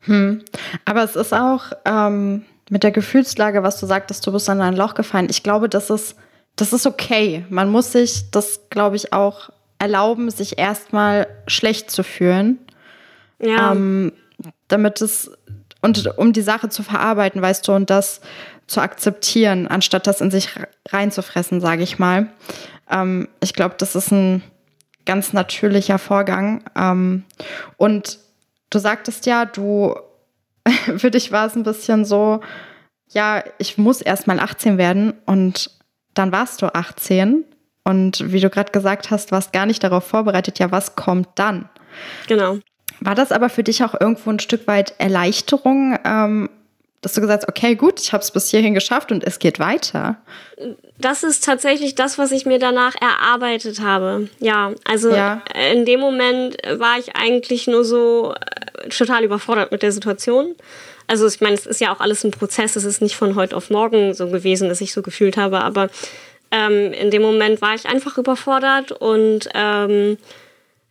[0.00, 0.42] Hm.
[0.84, 4.76] Aber es ist auch ähm, mit der Gefühlslage, was du sagtest, du bist an ein
[4.76, 5.28] Loch gefallen.
[5.30, 6.16] Ich glaube, das ist,
[6.56, 7.44] das ist okay.
[7.48, 12.58] Man muss sich das, glaube ich, auch erlauben, sich erstmal schlecht zu fühlen.
[13.40, 13.72] Ja.
[13.72, 14.12] Ähm,
[14.68, 15.30] damit es,
[15.82, 18.20] und um die Sache zu verarbeiten, weißt du, und das
[18.66, 20.50] zu akzeptieren, anstatt das in sich
[20.88, 22.28] reinzufressen, sage ich mal.
[22.90, 24.42] Ähm, ich glaube, das ist ein
[25.04, 26.64] ganz natürlicher Vorgang.
[26.76, 27.24] Ähm,
[27.76, 28.18] und
[28.70, 29.94] du sagtest ja, du,
[30.96, 32.40] für dich war es ein bisschen so,
[33.08, 35.70] ja, ich muss erst mal 18 werden und
[36.14, 37.44] dann warst du 18.
[37.84, 41.68] Und wie du gerade gesagt hast, warst gar nicht darauf vorbereitet, ja, was kommt dann?
[42.28, 42.58] Genau.
[43.00, 46.48] War das aber für dich auch irgendwo ein Stück weit Erleichterung, ähm,
[47.04, 49.58] dass du gesagt hast, okay, gut, ich habe es bis hierhin geschafft und es geht
[49.58, 50.16] weiter?
[50.98, 54.28] Das ist tatsächlich das, was ich mir danach erarbeitet habe.
[54.40, 55.42] Ja, also ja.
[55.72, 60.54] in dem Moment war ich eigentlich nur so äh, total überfordert mit der Situation.
[61.06, 62.76] Also ich meine, es ist ja auch alles ein Prozess.
[62.76, 65.60] Es ist nicht von heute auf morgen so gewesen, dass ich so gefühlt habe.
[65.60, 65.90] Aber
[66.50, 70.16] ähm, in dem Moment war ich einfach überfordert und ähm,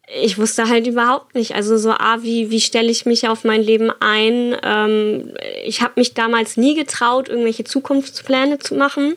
[0.07, 1.55] ich wusste halt überhaupt nicht.
[1.55, 4.55] Also so, ah, wie, wie stelle ich mich auf mein Leben ein?
[4.63, 9.15] Ähm, ich habe mich damals nie getraut, irgendwelche Zukunftspläne zu machen,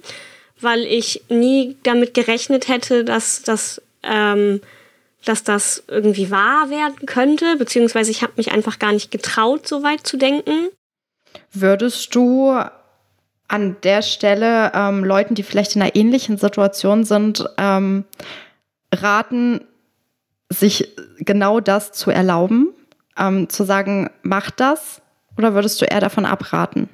[0.60, 3.82] weil ich nie damit gerechnet hätte, dass das...
[4.02, 4.60] Ähm,
[5.24, 9.82] dass das irgendwie wahr werden könnte, beziehungsweise ich habe mich einfach gar nicht getraut, so
[9.82, 10.68] weit zu denken.
[11.52, 12.56] Würdest du
[13.48, 18.04] an der Stelle ähm, Leuten, die vielleicht in einer ähnlichen Situation sind, ähm,
[18.94, 19.66] raten,
[20.50, 22.72] sich genau das zu erlauben,
[23.18, 25.00] ähm, zu sagen, mach das,
[25.36, 26.88] oder würdest du eher davon abraten?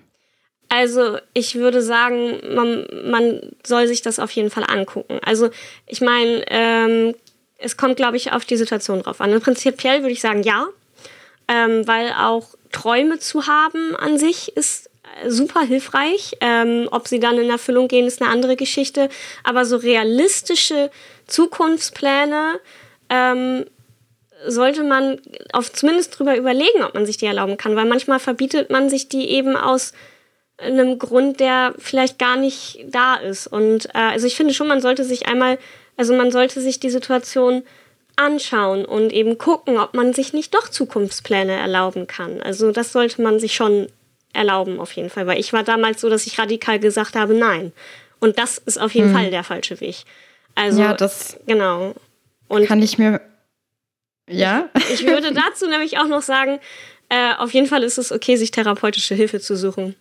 [0.69, 5.19] Also ich würde sagen, man, man soll sich das auf jeden Fall angucken.
[5.23, 5.51] Also
[5.87, 7.15] ich meine, ähm,
[7.59, 9.33] es kommt, glaube ich, auf die Situation drauf an.
[9.35, 10.67] Und prinzipiell würde ich sagen, ja,
[11.47, 14.89] ähm, weil auch Träume zu haben an sich ist
[15.29, 16.39] super hilfreich.
[16.41, 19.11] Ähm, ob sie dann in Erfüllung gehen, ist eine andere Geschichte.
[19.45, 20.91] Aber so realistische
[21.27, 22.61] Zukunftspläne
[23.13, 23.65] ähm,
[24.47, 25.21] sollte man
[25.53, 29.09] auf zumindest drüber überlegen, ob man sich die erlauben kann, weil manchmal verbietet man sich
[29.09, 29.93] die eben aus
[30.59, 33.47] einem Grund, der vielleicht gar nicht da ist.
[33.47, 35.59] Und äh, also ich finde schon, man sollte sich einmal
[35.97, 37.63] also man sollte sich die Situation
[38.17, 42.41] anschauen und eben gucken, ob man sich nicht doch Zukunftspläne erlauben kann.
[42.43, 43.89] Also das sollte man sich schon
[44.33, 47.73] erlauben auf jeden Fall, weil ich war damals so, dass ich radikal gesagt habe, nein.
[48.21, 49.15] Und das ist auf jeden hm.
[49.15, 49.97] Fall der falsche Weg.
[50.55, 51.95] Also ja, das genau.
[52.53, 53.21] Und kann ich mir
[54.29, 54.69] ja.
[54.77, 56.61] Ich, ich würde dazu nämlich auch noch sagen,
[57.09, 59.95] äh, auf jeden Fall ist es okay, sich therapeutische Hilfe zu suchen.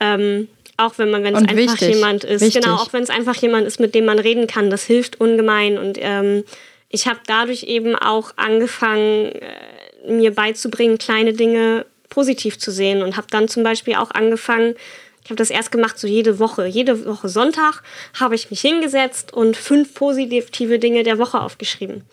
[0.00, 2.42] Ähm, auch wenn man, wenn es einfach wichtig, jemand ist.
[2.42, 2.62] Wichtig.
[2.62, 4.70] Genau, auch wenn es einfach jemand ist, mit dem man reden kann.
[4.70, 5.78] Das hilft ungemein.
[5.78, 6.44] Und ähm,
[6.88, 13.02] ich habe dadurch eben auch angefangen, äh, mir beizubringen, kleine Dinge positiv zu sehen.
[13.02, 14.74] Und habe dann zum Beispiel auch angefangen,
[15.24, 16.66] ich habe das erst gemacht, so jede Woche.
[16.66, 17.82] Jede Woche Sonntag
[18.20, 22.04] habe ich mich hingesetzt und fünf positive Dinge der Woche aufgeschrieben.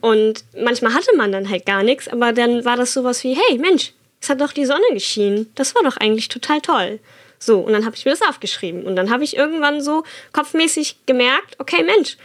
[0.00, 3.58] Und manchmal hatte man dann halt gar nichts, aber dann war das sowas wie, hey
[3.58, 5.50] Mensch, es hat doch die Sonne geschienen.
[5.56, 7.00] Das war doch eigentlich total toll.
[7.40, 8.84] So, und dann habe ich mir das aufgeschrieben.
[8.84, 12.16] Und dann habe ich irgendwann so kopfmäßig gemerkt, okay, Mensch,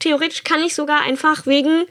[0.00, 1.86] theoretisch kann ich sogar einfach wegen,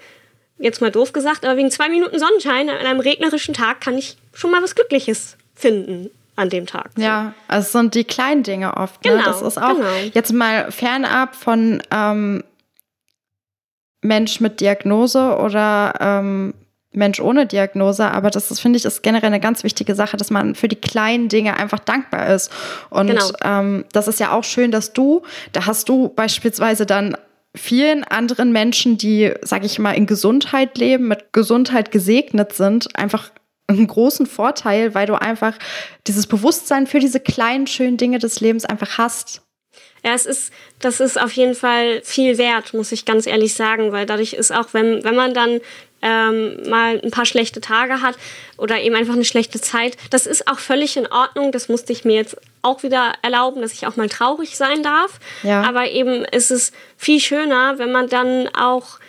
[0.60, 4.18] jetzt mal doof gesagt, aber wegen zwei Minuten Sonnenschein an einem regnerischen Tag kann ich
[4.34, 6.92] schon mal was Glückliches finden an dem Tag.
[6.98, 9.04] Ja, also es sind die kleinen Dinge oft.
[9.06, 9.12] Ne?
[9.12, 9.88] Genau, das ist auch genau.
[10.14, 12.44] jetzt mal fernab von ähm,
[14.02, 16.54] Mensch mit Diagnose oder ähm,
[16.94, 20.30] Mensch ohne Diagnose, aber das ist, finde ich, ist generell eine ganz wichtige Sache, dass
[20.30, 22.52] man für die kleinen Dinge einfach dankbar ist.
[22.90, 23.32] Und genau.
[23.44, 25.22] ähm, das ist ja auch schön, dass du,
[25.54, 27.16] da hast du beispielsweise dann
[27.56, 33.30] vielen anderen Menschen, die, sage ich mal, in Gesundheit leben, mit Gesundheit gesegnet sind, einfach
[33.78, 35.54] einen großen Vorteil, weil du einfach
[36.08, 39.42] dieses Bewusstsein für diese kleinen, schönen Dinge des Lebens einfach hast.
[40.04, 43.92] Ja, es ist, das ist auf jeden Fall viel wert, muss ich ganz ehrlich sagen,
[43.92, 45.60] weil dadurch ist auch, wenn, wenn man dann
[46.02, 48.16] ähm, mal ein paar schlechte Tage hat
[48.58, 49.98] oder eben einfach eine schlechte Zeit.
[50.10, 51.52] Das ist auch völlig in Ordnung.
[51.52, 55.20] Das musste ich mir jetzt auch wieder erlauben, dass ich auch mal traurig sein darf.
[55.44, 55.62] Ja.
[55.62, 59.00] Aber eben ist es viel schöner, wenn man dann auch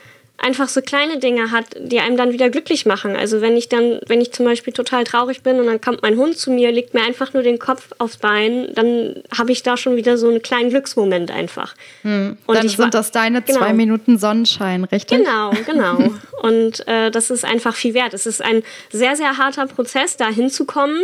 [0.42, 3.16] einfach so kleine Dinge hat, die einem dann wieder glücklich machen.
[3.16, 6.16] Also wenn ich dann, wenn ich zum Beispiel total traurig bin und dann kommt mein
[6.16, 9.76] Hund zu mir, legt mir einfach nur den Kopf aufs Bein, dann habe ich da
[9.76, 11.74] schon wieder so einen kleinen Glücksmoment einfach.
[12.02, 12.36] Hm.
[12.46, 13.60] Und dann sind das deine genau.
[13.60, 15.18] zwei Minuten Sonnenschein, richtig?
[15.18, 16.10] Genau, genau.
[16.42, 18.12] und äh, das ist einfach viel wert.
[18.12, 21.00] Es ist ein sehr, sehr harter Prozess, da hinzukommen,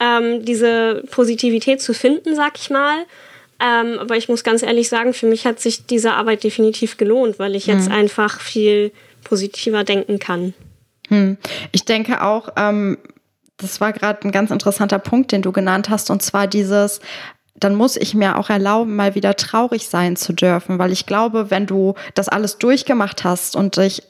[0.00, 3.04] ähm, diese Positivität zu finden, sag ich mal.
[3.62, 7.38] Ähm, aber ich muss ganz ehrlich sagen, für mich hat sich diese Arbeit definitiv gelohnt,
[7.38, 7.94] weil ich jetzt mhm.
[7.94, 10.54] einfach viel positiver denken kann.
[11.08, 11.36] Hm.
[11.70, 12.98] Ich denke auch, ähm,
[13.58, 17.00] das war gerade ein ganz interessanter Punkt, den du genannt hast, und zwar dieses,
[17.54, 21.50] dann muss ich mir auch erlauben, mal wieder traurig sein zu dürfen, weil ich glaube,
[21.50, 24.02] wenn du das alles durchgemacht hast und dich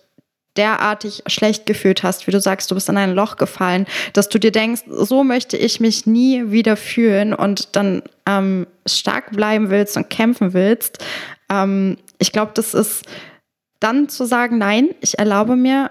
[0.57, 4.39] derartig schlecht gefühlt hast, wie du sagst, du bist in ein Loch gefallen, dass du
[4.39, 9.97] dir denkst, so möchte ich mich nie wieder fühlen und dann ähm, stark bleiben willst
[9.97, 11.05] und kämpfen willst.
[11.51, 13.05] Ähm, ich glaube, das ist
[13.81, 15.91] dann zu sagen, nein, ich erlaube mir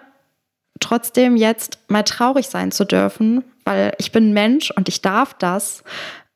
[0.79, 5.83] trotzdem jetzt mal traurig sein zu dürfen, weil ich bin Mensch und ich darf das.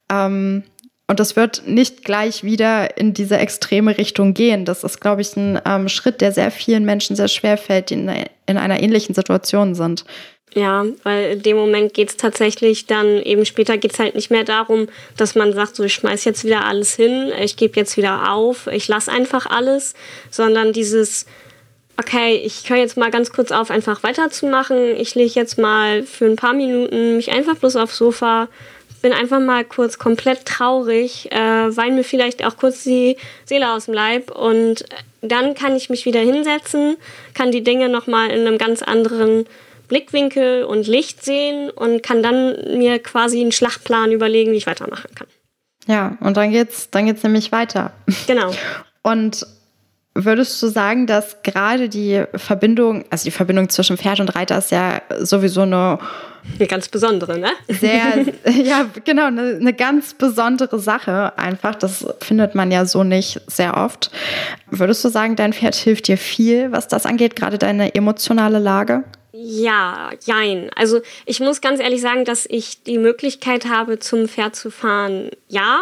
[0.10, 0.64] Ähm,
[1.08, 4.66] und das wird nicht gleich wieder in diese extreme Richtung gehen.
[4.66, 7.96] Das ist, glaube ich, ein ähm, Schritt, der sehr vielen Menschen sehr schwer fällt, die
[7.96, 8.12] in,
[8.48, 10.04] in einer ähnlichen Situation sind.
[10.56, 14.32] Ja, weil in dem Moment geht es tatsächlich dann eben später geht es halt nicht
[14.32, 14.88] mehr darum,
[15.18, 18.68] dass man sagt, so ich schmeiß jetzt wieder alles hin, ich gebe jetzt wieder auf,
[18.68, 19.96] ich lasse einfach alles,
[20.32, 21.26] sondern dieses,
[21.98, 24.96] okay, ich höre jetzt mal ganz kurz auf, einfach weiterzumachen.
[24.96, 28.48] Ich lege jetzt mal für ein paar Minuten mich einfach bloß aufs Sofa,
[29.06, 31.38] bin einfach mal kurz komplett traurig, äh,
[31.78, 34.84] weine mir vielleicht auch kurz die Seele aus dem Leib und
[35.22, 36.98] dann kann ich mich wieder hinsetzen,
[37.36, 39.46] kann die Dinge nochmal in einem ganz anderen
[39.90, 45.14] Blickwinkel und Licht sehen und kann dann mir quasi einen Schlachtplan überlegen, wie ich weitermachen
[45.14, 45.28] kann.
[45.86, 47.94] Ja, und dann geht's, dann geht's nämlich weiter.
[48.26, 48.52] Genau.
[49.04, 49.46] Und
[50.18, 54.72] Würdest du sagen, dass gerade die Verbindung, also die Verbindung zwischen Pferd und Reiter ist
[54.72, 56.00] ja sowieso eine
[56.58, 57.50] eine ganz besondere, ne?
[57.68, 58.26] Sehr,
[58.64, 61.76] ja, genau, eine, eine ganz besondere Sache einfach.
[61.76, 64.12] Das findet man ja so nicht sehr oft.
[64.70, 69.04] Würdest du sagen, dein Pferd hilft dir viel, was das angeht, gerade deine emotionale Lage?
[69.32, 70.70] Ja, jein.
[70.76, 75.30] Also ich muss ganz ehrlich sagen, dass ich die Möglichkeit habe, zum Pferd zu fahren.
[75.50, 75.82] Ja.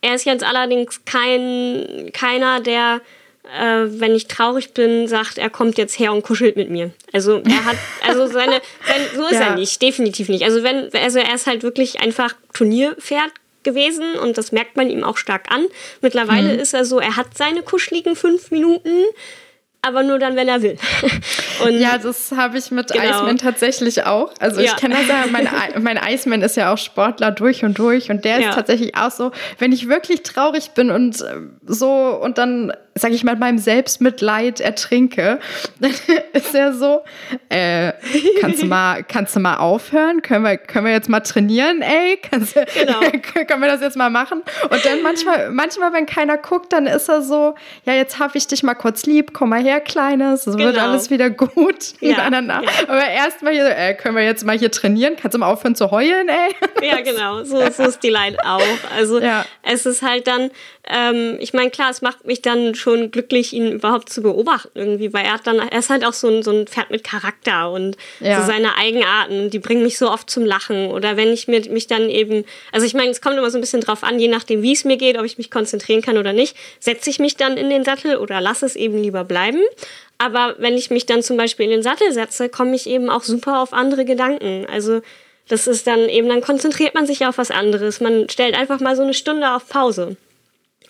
[0.00, 3.00] Er ist jetzt allerdings kein, keiner, der
[3.44, 6.92] äh, wenn ich traurig bin, sagt, er kommt jetzt her und kuschelt mit mir.
[7.12, 7.76] Also er hat,
[8.06, 9.48] also seine, sein, so ist ja.
[9.48, 10.44] er nicht, definitiv nicht.
[10.44, 15.04] Also wenn, also er ist halt wirklich einfach Turnierpferd gewesen und das merkt man ihm
[15.04, 15.66] auch stark an.
[16.00, 16.60] Mittlerweile mhm.
[16.60, 19.04] ist er so, er hat seine kuscheligen fünf Minuten,
[19.84, 20.76] aber nur dann, wenn er will.
[21.64, 23.04] Und ja, das habe ich mit genau.
[23.04, 24.32] Iceman tatsächlich auch.
[24.38, 24.66] Also ja.
[24.66, 25.48] ich kenne das ja, mein,
[25.82, 28.48] mein Iceman ist ja auch Sportler durch und durch und der ja.
[28.50, 31.34] ist tatsächlich auch so, wenn ich wirklich traurig bin und äh,
[31.66, 31.90] so
[32.22, 35.38] und dann sage ich mal, meinem Selbstmitleid ertrinke,
[35.80, 35.92] dann
[36.32, 37.00] ist er so,
[37.48, 37.92] äh,
[38.40, 40.22] kannst du mal, kannst du mal aufhören?
[40.22, 42.18] Können wir, können wir jetzt mal trainieren, ey?
[42.18, 43.00] Kannst, genau.
[43.46, 44.42] können wir das jetzt mal machen?
[44.68, 48.46] Und dann manchmal, manchmal, wenn keiner guckt, dann ist er so, ja, jetzt habe ich
[48.46, 50.66] dich mal kurz lieb, komm mal her, Kleines, es genau.
[50.66, 52.00] wird alles wieder gut.
[52.00, 52.62] Ja, ja.
[52.88, 55.16] Aber erstmal hier, äh, können wir jetzt mal hier trainieren?
[55.20, 56.86] Kannst du mal aufhören zu heulen, ey?
[56.86, 58.62] Ja, genau, so, so ist die Line auch.
[58.96, 59.44] Also ja.
[59.62, 60.50] es ist halt dann,
[60.88, 65.12] ähm, ich meine, klar, es macht mich dann schon glücklich, ihn überhaupt zu beobachten irgendwie,
[65.12, 67.70] weil er hat dann, er ist halt auch so ein, so ein Pferd mit Charakter
[67.70, 68.40] und ja.
[68.40, 70.90] so seine Eigenarten, die bringen mich so oft zum Lachen.
[70.90, 73.60] Oder wenn ich mir, mich dann eben, also ich meine, es kommt immer so ein
[73.60, 76.32] bisschen drauf an, je nachdem, wie es mir geht, ob ich mich konzentrieren kann oder
[76.32, 79.60] nicht, setze ich mich dann in den Sattel oder lasse es eben lieber bleiben.
[80.18, 83.22] Aber wenn ich mich dann zum Beispiel in den Sattel setze, komme ich eben auch
[83.22, 84.66] super auf andere Gedanken.
[84.70, 85.00] Also
[85.48, 88.00] das ist dann eben, dann konzentriert man sich auf was anderes.
[88.00, 90.16] Man stellt einfach mal so eine Stunde auf Pause.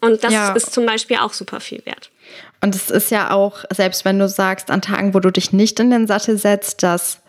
[0.03, 0.53] Und das ja.
[0.53, 2.11] ist zum Beispiel auch super viel wert.
[2.61, 5.81] Und es ist ja auch, selbst wenn du sagst, an Tagen, wo du dich nicht
[5.81, 7.21] in den Sattel setzt, dass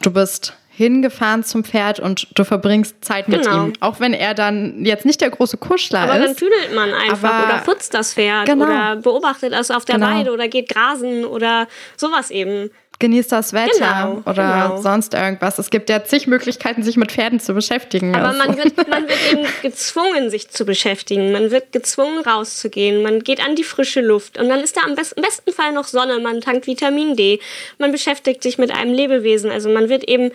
[0.00, 3.66] du bist hingefahren zum Pferd und du verbringst Zeit mit genau.
[3.66, 3.72] ihm.
[3.80, 6.16] Auch wenn er dann jetzt nicht der große Kuschler Aber ist.
[6.16, 8.64] Aber dann tüdelt man einfach Aber oder putzt das Pferd genau.
[8.64, 10.06] oder beobachtet es auf der genau.
[10.06, 14.80] Weide oder geht grasen oder sowas eben genießt das Wetter genau, oder genau.
[14.80, 15.58] sonst irgendwas.
[15.58, 18.14] Es gibt ja zig Möglichkeiten, sich mit Pferden zu beschäftigen.
[18.14, 18.38] Aber also.
[18.38, 21.32] man, wird, man wird eben gezwungen, sich zu beschäftigen.
[21.32, 23.02] Man wird gezwungen, rauszugehen.
[23.02, 24.38] Man geht an die frische Luft.
[24.38, 26.20] Und dann ist da am besten, im besten Fall noch Sonne.
[26.20, 27.40] Man tankt Vitamin D.
[27.78, 29.50] Man beschäftigt sich mit einem Lebewesen.
[29.50, 30.30] Also man wird eben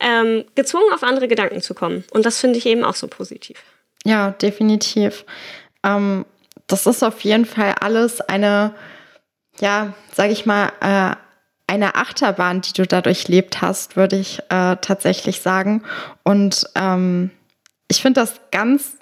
[0.00, 2.04] ähm, gezwungen, auf andere Gedanken zu kommen.
[2.12, 3.58] Und das finde ich eben auch so positiv.
[4.04, 5.24] Ja, definitiv.
[5.84, 6.24] Ähm,
[6.68, 8.74] das ist auf jeden Fall alles eine,
[9.58, 11.16] ja, sage ich mal, äh,
[11.68, 15.82] eine Achterbahn, die du dadurch lebt hast, würde ich äh, tatsächlich sagen.
[16.24, 17.30] Und ähm,
[17.88, 18.98] ich finde das ganz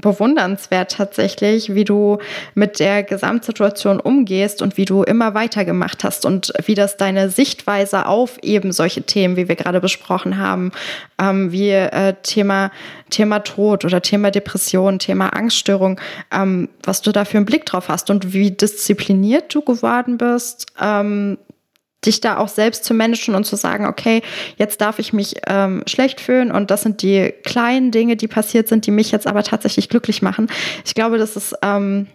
[0.00, 2.18] bewundernswert tatsächlich, wie du
[2.54, 8.06] mit der Gesamtsituation umgehst und wie du immer weitergemacht hast und wie das deine Sichtweise
[8.06, 10.72] auf eben solche Themen, wie wir gerade besprochen haben,
[11.20, 12.70] ähm, wie äh, Thema,
[13.10, 16.00] Thema Tod oder Thema Depression, Thema Angststörung,
[16.32, 20.66] ähm, was du da für einen Blick drauf hast und wie diszipliniert du geworden bist,
[20.80, 21.38] ähm,
[22.04, 24.22] dich da auch selbst zu managen und zu sagen, okay,
[24.56, 28.68] jetzt darf ich mich ähm, schlecht fühlen und das sind die kleinen Dinge, die passiert
[28.68, 30.48] sind, die mich jetzt aber tatsächlich glücklich machen.
[30.84, 32.06] Ich glaube, das ist ähm,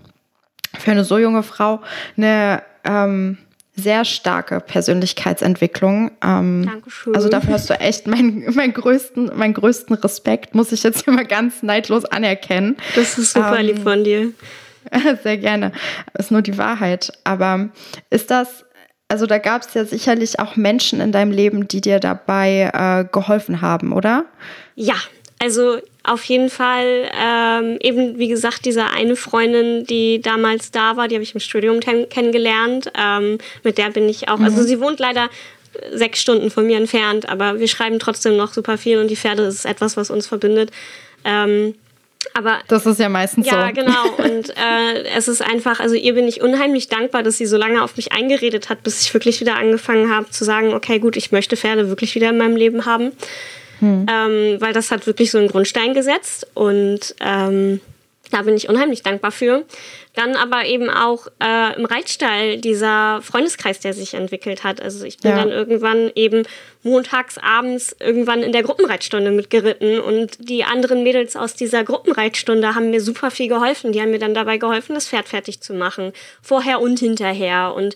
[0.77, 1.81] für eine so junge Frau
[2.15, 3.37] eine ähm,
[3.75, 6.11] sehr starke Persönlichkeitsentwicklung.
[6.23, 7.15] Ähm, Dankeschön.
[7.15, 11.25] Also dafür hast du echt meinen mein größten, meinen größten Respekt, muss ich jetzt immer
[11.25, 12.77] ganz neidlos anerkennen.
[12.95, 14.31] Das ist super lieb ähm, von dir.
[15.23, 15.71] Sehr gerne.
[16.17, 17.11] Ist nur die Wahrheit.
[17.23, 17.69] Aber
[18.09, 18.65] ist das
[19.13, 23.05] also da gab es ja sicherlich auch Menschen in deinem Leben, die dir dabei äh,
[23.13, 24.25] geholfen haben, oder?
[24.73, 24.95] Ja,
[25.37, 31.07] also auf jeden Fall ähm, eben, wie gesagt, diese eine Freundin, die damals da war,
[31.07, 32.91] die habe ich im Studium kennengelernt.
[32.99, 34.57] Ähm, mit der bin ich auch, also mhm.
[34.57, 35.29] also sie wohnt leider
[35.93, 39.43] sechs Stunden von mir entfernt, aber wir schreiben trotzdem noch super viel und die Pferde
[39.43, 40.71] ist etwas, was uns verbindet.
[41.23, 41.75] Ähm,
[42.33, 43.59] aber das ist ja meistens ja, so.
[43.59, 44.09] Ja, genau.
[44.17, 47.83] Und äh, es ist einfach, also ihr bin ich unheimlich dankbar, dass sie so lange
[47.83, 51.31] auf mich eingeredet hat, bis ich wirklich wieder angefangen habe zu sagen, okay, gut, ich
[51.31, 53.11] möchte Pferde wirklich wieder in meinem Leben haben.
[53.79, 54.05] Hm.
[54.09, 56.47] Ähm, weil das hat wirklich so einen Grundstein gesetzt.
[56.53, 57.81] Und ähm,
[58.33, 59.63] Da bin ich unheimlich dankbar für.
[60.15, 64.81] Dann aber eben auch äh, im Reitstall dieser Freundeskreis, der sich entwickelt hat.
[64.81, 65.37] Also ich bin ja.
[65.37, 66.41] dann irgendwann eben
[66.81, 72.89] montags abends irgendwann in der Gruppenreitstunde mitgeritten und die anderen Mädels aus dieser Gruppenreitstunde haben
[72.89, 73.91] mir super viel geholfen.
[73.91, 76.11] Die haben mir dann dabei geholfen, das Pferd fertig zu machen.
[76.41, 77.95] Vorher und hinterher und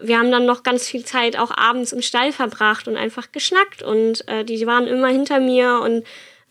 [0.00, 3.82] wir haben dann noch ganz viel Zeit auch abends im Stall verbracht und einfach geschnackt
[3.82, 6.04] und äh, die waren immer hinter mir und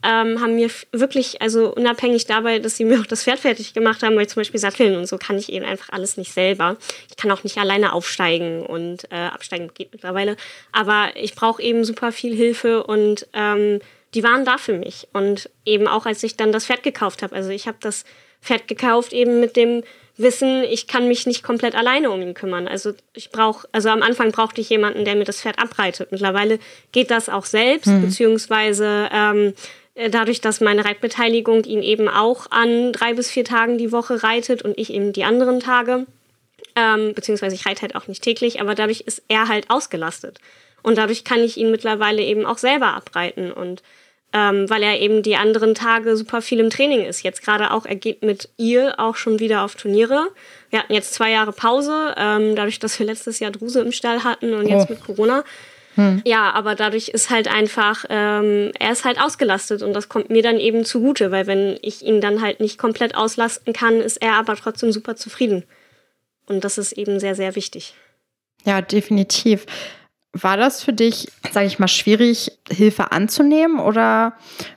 [0.03, 4.01] ähm, haben mir wirklich, also unabhängig dabei, dass sie mir auch das Pferd fertig gemacht
[4.01, 6.77] haben, weil zum Beispiel Satteln und so kann ich eben einfach alles nicht selber.
[7.09, 10.37] Ich kann auch nicht alleine aufsteigen und äh, absteigen geht mittlerweile.
[10.71, 13.79] Aber ich brauche eben super viel Hilfe und ähm,
[14.13, 15.07] die waren da für mich.
[15.13, 17.35] Und eben auch als ich dann das Pferd gekauft habe.
[17.35, 18.05] Also ich habe das
[18.41, 19.83] Pferd gekauft eben mit dem
[20.19, 22.67] Wissen, ich kann mich nicht komplett alleine um ihn kümmern.
[22.67, 26.11] Also ich brauche, also am Anfang brauchte ich jemanden, der mir das Pferd abreitet.
[26.11, 26.59] Mittlerweile
[26.91, 28.01] geht das auch selbst, mhm.
[28.01, 29.53] beziehungsweise ähm, äh,
[30.09, 34.61] dadurch, dass meine Reitbeteiligung ihn eben auch an drei bis vier Tagen die Woche reitet
[34.61, 36.05] und ich eben die anderen Tage.
[36.75, 40.39] Ähm, beziehungsweise ich reite halt auch nicht täglich, aber dadurch ist er halt ausgelastet.
[40.81, 43.51] Und dadurch kann ich ihn mittlerweile eben auch selber abreiten.
[43.51, 43.83] Und
[44.31, 47.23] ähm, weil er eben die anderen Tage super viel im Training ist.
[47.23, 50.27] Jetzt gerade auch, er geht mit ihr auch schon wieder auf Turniere.
[50.69, 54.23] Wir hatten jetzt zwei Jahre Pause, ähm, dadurch, dass wir letztes Jahr Druse im Stall
[54.23, 54.93] hatten und jetzt oh.
[54.93, 55.43] mit Corona.
[55.99, 56.21] Hm.
[56.23, 60.41] Ja, aber dadurch ist halt einfach, ähm, er ist halt ausgelastet und das kommt mir
[60.41, 64.35] dann eben zugute, weil wenn ich ihn dann halt nicht komplett auslasten kann, ist er
[64.35, 65.65] aber trotzdem super zufrieden.
[66.47, 67.95] Und das ist eben sehr, sehr wichtig.
[68.63, 69.65] Ja, definitiv.
[70.31, 74.33] War das für dich, sage ich mal, schwierig, Hilfe anzunehmen oder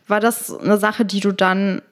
[0.08, 1.82] war das eine Sache, die du dann,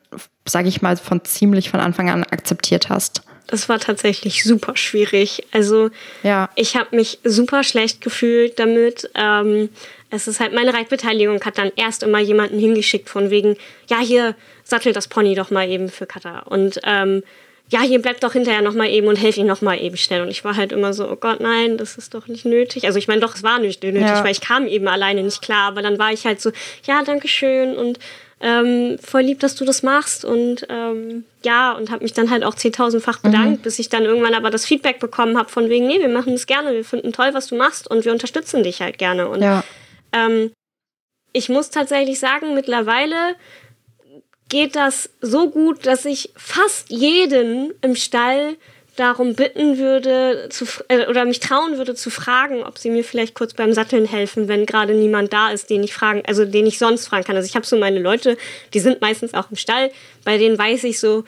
[0.44, 3.22] sage ich mal, von ziemlich von Anfang an akzeptiert hast?
[3.50, 5.44] Das war tatsächlich super schwierig.
[5.50, 5.90] Also
[6.22, 6.48] ja.
[6.54, 9.10] ich habe mich super schlecht gefühlt damit.
[9.16, 9.70] Ähm,
[10.10, 13.56] es ist halt, meine Reitbeteiligung hat dann erst immer jemanden hingeschickt von wegen,
[13.88, 16.40] ja, hier, sattel das Pony doch mal eben für Kata.
[16.40, 17.24] Und ähm,
[17.70, 20.22] ja, hier bleibt doch hinterher noch mal eben und helf ihm noch mal eben schnell.
[20.22, 22.86] Und ich war halt immer so, oh Gott, nein, das ist doch nicht nötig.
[22.86, 24.24] Also ich meine, doch, es war nicht nötig, ja.
[24.24, 25.68] weil ich kam eben alleine nicht klar.
[25.68, 26.52] Aber dann war ich halt so,
[26.84, 27.98] ja, danke schön und
[28.40, 32.42] ähm, voll lieb, dass du das machst und ähm, ja, und habe mich dann halt
[32.42, 33.62] auch zehntausendfach bedankt, mhm.
[33.62, 36.46] bis ich dann irgendwann aber das Feedback bekommen habe von wegen, nee, wir machen das
[36.46, 39.28] gerne, wir finden toll, was du machst und wir unterstützen dich halt gerne.
[39.28, 39.62] Und ja.
[40.12, 40.52] ähm,
[41.32, 43.36] ich muss tatsächlich sagen, mittlerweile
[44.48, 48.56] geht das so gut, dass ich fast jeden im Stall
[49.00, 53.34] darum bitten würde zu, äh, oder mich trauen würde zu fragen, ob sie mir vielleicht
[53.34, 56.78] kurz beim Satteln helfen, wenn gerade niemand da ist, den ich fragen, also den ich
[56.78, 57.36] sonst fragen kann.
[57.36, 58.36] Also ich habe so meine Leute,
[58.74, 59.90] die sind meistens auch im Stall,
[60.24, 61.24] bei denen weiß ich so,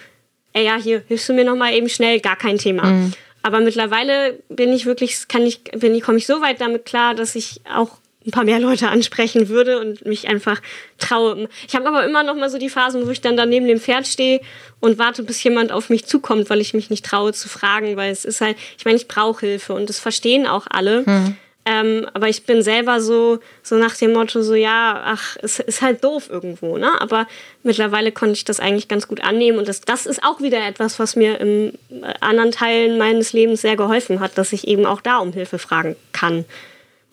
[0.52, 2.84] ey ja, hier hilfst du mir noch mal eben schnell, gar kein Thema.
[2.84, 3.12] Mhm.
[3.42, 7.14] Aber mittlerweile bin ich wirklich, kann ich, bin ich, komme ich so weit damit klar,
[7.14, 10.60] dass ich auch ein paar mehr Leute ansprechen würde und mich einfach
[10.98, 11.48] traue.
[11.66, 13.80] Ich habe aber immer noch mal so die Phasen, wo ich dann da neben dem
[13.80, 14.40] Pferd stehe
[14.80, 18.12] und warte, bis jemand auf mich zukommt, weil ich mich nicht traue zu fragen, weil
[18.12, 21.04] es ist halt, ich meine, ich brauche Hilfe und das verstehen auch alle.
[21.06, 21.36] Hm.
[21.64, 25.80] Ähm, aber ich bin selber so, so nach dem Motto, so ja, ach, es ist
[25.80, 27.00] halt doof irgendwo, ne?
[27.00, 27.28] Aber
[27.62, 30.98] mittlerweile konnte ich das eigentlich ganz gut annehmen und das, das ist auch wieder etwas,
[30.98, 35.00] was mir in äh, anderen Teilen meines Lebens sehr geholfen hat, dass ich eben auch
[35.00, 36.44] da um Hilfe fragen kann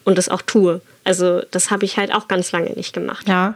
[0.03, 0.81] und das auch tue.
[1.09, 3.27] Also das habe ich halt auch ganz lange nicht gemacht.
[3.27, 3.55] Ja.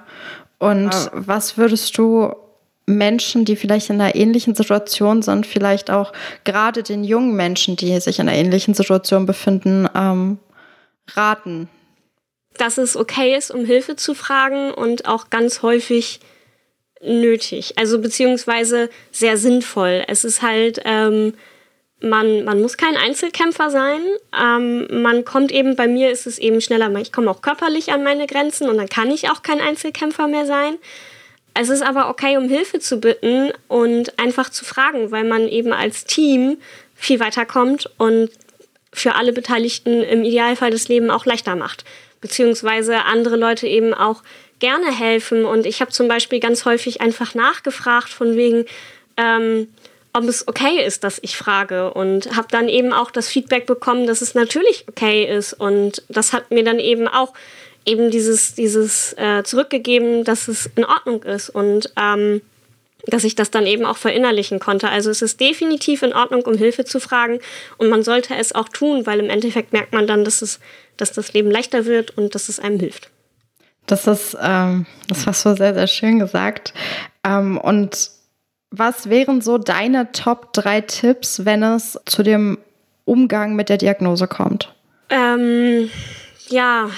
[0.58, 1.12] Und ah.
[1.14, 2.34] was würdest du
[2.88, 6.14] Menschen, die vielleicht in einer ähnlichen Situation sind, vielleicht auch
[6.46, 10.40] gerade den jungen Menschen, die sich in einer ähnlichen Situation befinden, ähm,
[11.12, 11.70] raten?
[12.58, 16.22] Dass es okay ist, um Hilfe zu fragen und auch ganz häufig
[17.04, 17.78] nötig.
[17.78, 20.04] Also beziehungsweise sehr sinnvoll.
[20.08, 21.36] Es ist halt ähm,
[22.04, 24.02] man, man muss kein Einzelkämpfer sein.
[24.40, 28.04] Ähm, man kommt eben, bei mir ist es eben schneller, ich komme auch körperlich an
[28.04, 30.78] meine Grenzen und dann kann ich auch kein Einzelkämpfer mehr sein.
[31.56, 35.72] Es ist aber okay, um Hilfe zu bitten und einfach zu fragen, weil man eben
[35.72, 36.58] als Team
[36.96, 38.30] viel weiterkommt und
[38.92, 41.86] für alle Beteiligten im Idealfall das Leben auch leichter macht.
[42.22, 44.24] Beziehungsweise andere Leute eben auch
[44.60, 45.46] gerne helfen.
[45.46, 48.66] Und ich habe zum Beispiel ganz häufig einfach nachgefragt von wegen,
[49.18, 49.68] ähm,
[50.14, 54.08] ob es okay ist, dass ich frage und habe dann eben auch das Feedback bekommen,
[54.08, 57.34] dass es natürlich okay ist und das hat mir dann eben auch
[57.86, 62.42] eben dieses dieses äh, zurückgegeben, dass es in Ordnung ist und ähm,
[63.06, 64.88] dass ich das dann eben auch verinnerlichen konnte.
[64.88, 67.40] Also es ist definitiv in Ordnung, um Hilfe zu fragen
[67.78, 70.60] und man sollte es auch tun, weil im Endeffekt merkt man dann, dass es
[70.98, 73.10] dass das Leben leichter wird und dass es einem hilft.
[73.86, 76.74] Das ist, ähm, das hast du sehr, sehr schön gesagt.
[77.26, 78.12] Ähm, und
[78.76, 82.58] was wären so deine Top 3 Tipps, wenn es zu dem
[83.06, 84.74] Umgang mit der Diagnose kommt?
[85.10, 85.92] Ähm,
[86.48, 86.90] ja.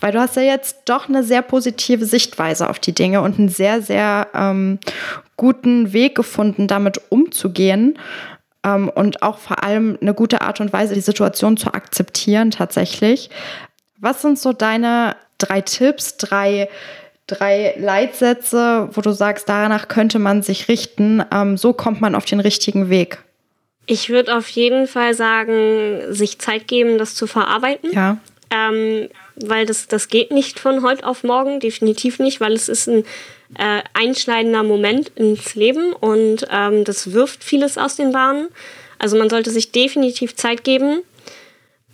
[0.00, 3.48] Weil du hast ja jetzt doch eine sehr positive Sichtweise auf die Dinge und einen
[3.48, 4.80] sehr, sehr ähm,
[5.36, 7.96] guten Weg gefunden, damit umzugehen
[8.64, 13.30] ähm, und auch vor allem eine gute Art und Weise, die Situation zu akzeptieren tatsächlich.
[14.00, 16.68] Was sind so deine drei Tipps, drei,
[17.28, 22.24] drei Leitsätze, wo du sagst, danach könnte man sich richten, ähm, so kommt man auf
[22.24, 23.18] den richtigen Weg?
[23.86, 27.92] Ich würde auf jeden Fall sagen, sich Zeit geben, das zu verarbeiten.
[27.92, 28.18] Ja.
[28.50, 32.88] Ähm, weil das, das geht nicht von heute auf morgen, definitiv nicht, weil es ist
[32.88, 33.04] ein
[33.56, 38.48] äh, einschneidender Moment ins Leben und ähm, das wirft vieles aus den Bahnen.
[38.98, 41.02] Also man sollte sich definitiv Zeit geben.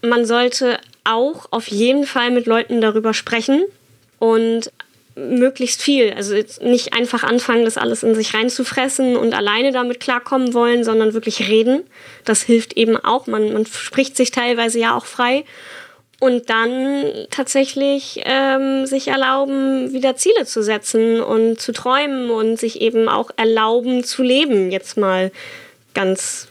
[0.01, 3.65] Man sollte auch auf jeden Fall mit Leuten darüber sprechen
[4.19, 4.71] und
[5.17, 6.13] möglichst viel.
[6.13, 11.15] Also nicht einfach anfangen, das alles in sich reinzufressen und alleine damit klarkommen wollen, sondern
[11.15, 11.85] wirklich reden.
[12.25, 13.27] Das hilft eben auch.
[13.27, 15.45] Man, man spricht sich teilweise ja auch frei.
[16.21, 22.81] Und dann tatsächlich ähm, sich erlauben, wieder Ziele zu setzen und zu träumen und sich
[22.81, 25.33] eben auch erlauben zu leben, jetzt mal
[25.93, 26.49] ganz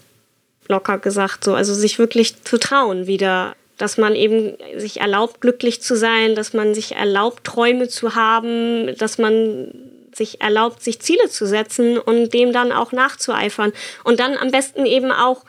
[0.68, 1.56] locker gesagt so.
[1.56, 6.54] Also sich wirklich zu trauen wieder dass man eben sich erlaubt, glücklich zu sein, dass
[6.54, 9.74] man sich erlaubt, Träume zu haben, dass man
[10.16, 13.74] sich erlaubt, sich Ziele zu setzen und dem dann auch nachzueifern.
[14.06, 15.44] Und dann am besten eben auch,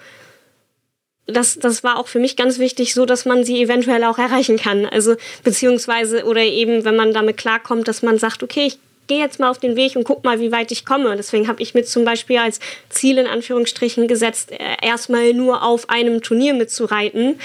[1.29, 4.57] das, das war auch für mich ganz wichtig, so dass man sie eventuell auch erreichen
[4.57, 4.85] kann.
[4.85, 5.15] Also,
[5.45, 9.49] beziehungsweise, oder eben, wenn man damit klarkommt, dass man sagt, okay, ich gehe jetzt mal
[9.49, 11.15] auf den Weg und guck mal, wie weit ich komme.
[11.15, 12.59] Deswegen habe ich mir zum Beispiel als
[12.89, 17.39] Ziel in Anführungsstrichen gesetzt, äh, erstmal nur auf einem Turnier mitzureiten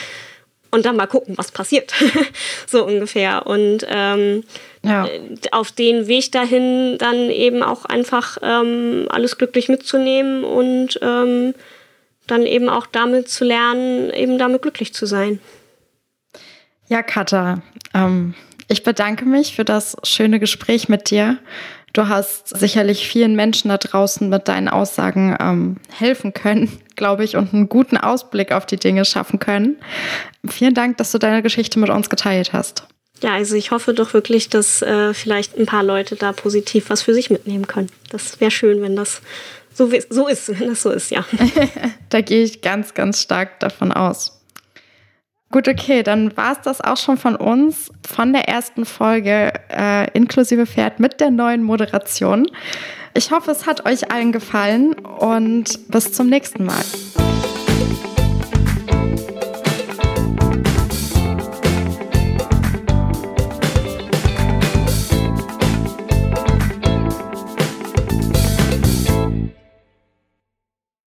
[0.72, 1.93] und dann mal gucken, was passiert.
[2.67, 3.45] so ungefähr.
[3.47, 4.43] Und ähm,
[4.84, 5.07] ja.
[5.51, 11.53] auf den Weg dahin dann eben auch einfach ähm, alles glücklich mitzunehmen und ähm,
[12.28, 15.39] dann eben auch damit zu lernen, eben damit glücklich zu sein.
[16.88, 17.61] Ja, Katha,
[17.93, 18.36] ähm,
[18.67, 21.39] ich bedanke mich für das schöne Gespräch mit dir.
[21.94, 27.36] Du hast sicherlich vielen Menschen da draußen mit deinen Aussagen ähm, helfen können, glaube ich,
[27.36, 29.78] und einen guten Ausblick auf die Dinge schaffen können.
[30.48, 32.84] Vielen Dank, dass du deine Geschichte mit uns geteilt hast.
[33.22, 37.02] Ja, also ich hoffe doch wirklich, dass äh, vielleicht ein paar Leute da positiv was
[37.02, 37.90] für sich mitnehmen können.
[38.10, 39.22] Das wäre schön, wenn das
[39.74, 41.26] so, so ist, wenn das so ist, ja.
[42.10, 44.39] da gehe ich ganz, ganz stark davon aus.
[45.52, 50.08] Gut, okay, dann war es das auch schon von uns, von der ersten Folge äh,
[50.12, 52.45] inklusive Pferd mit der neuen Moderation.
[53.16, 56.84] Ich hoffe, es hat euch allen gefallen und bis zum nächsten Mal.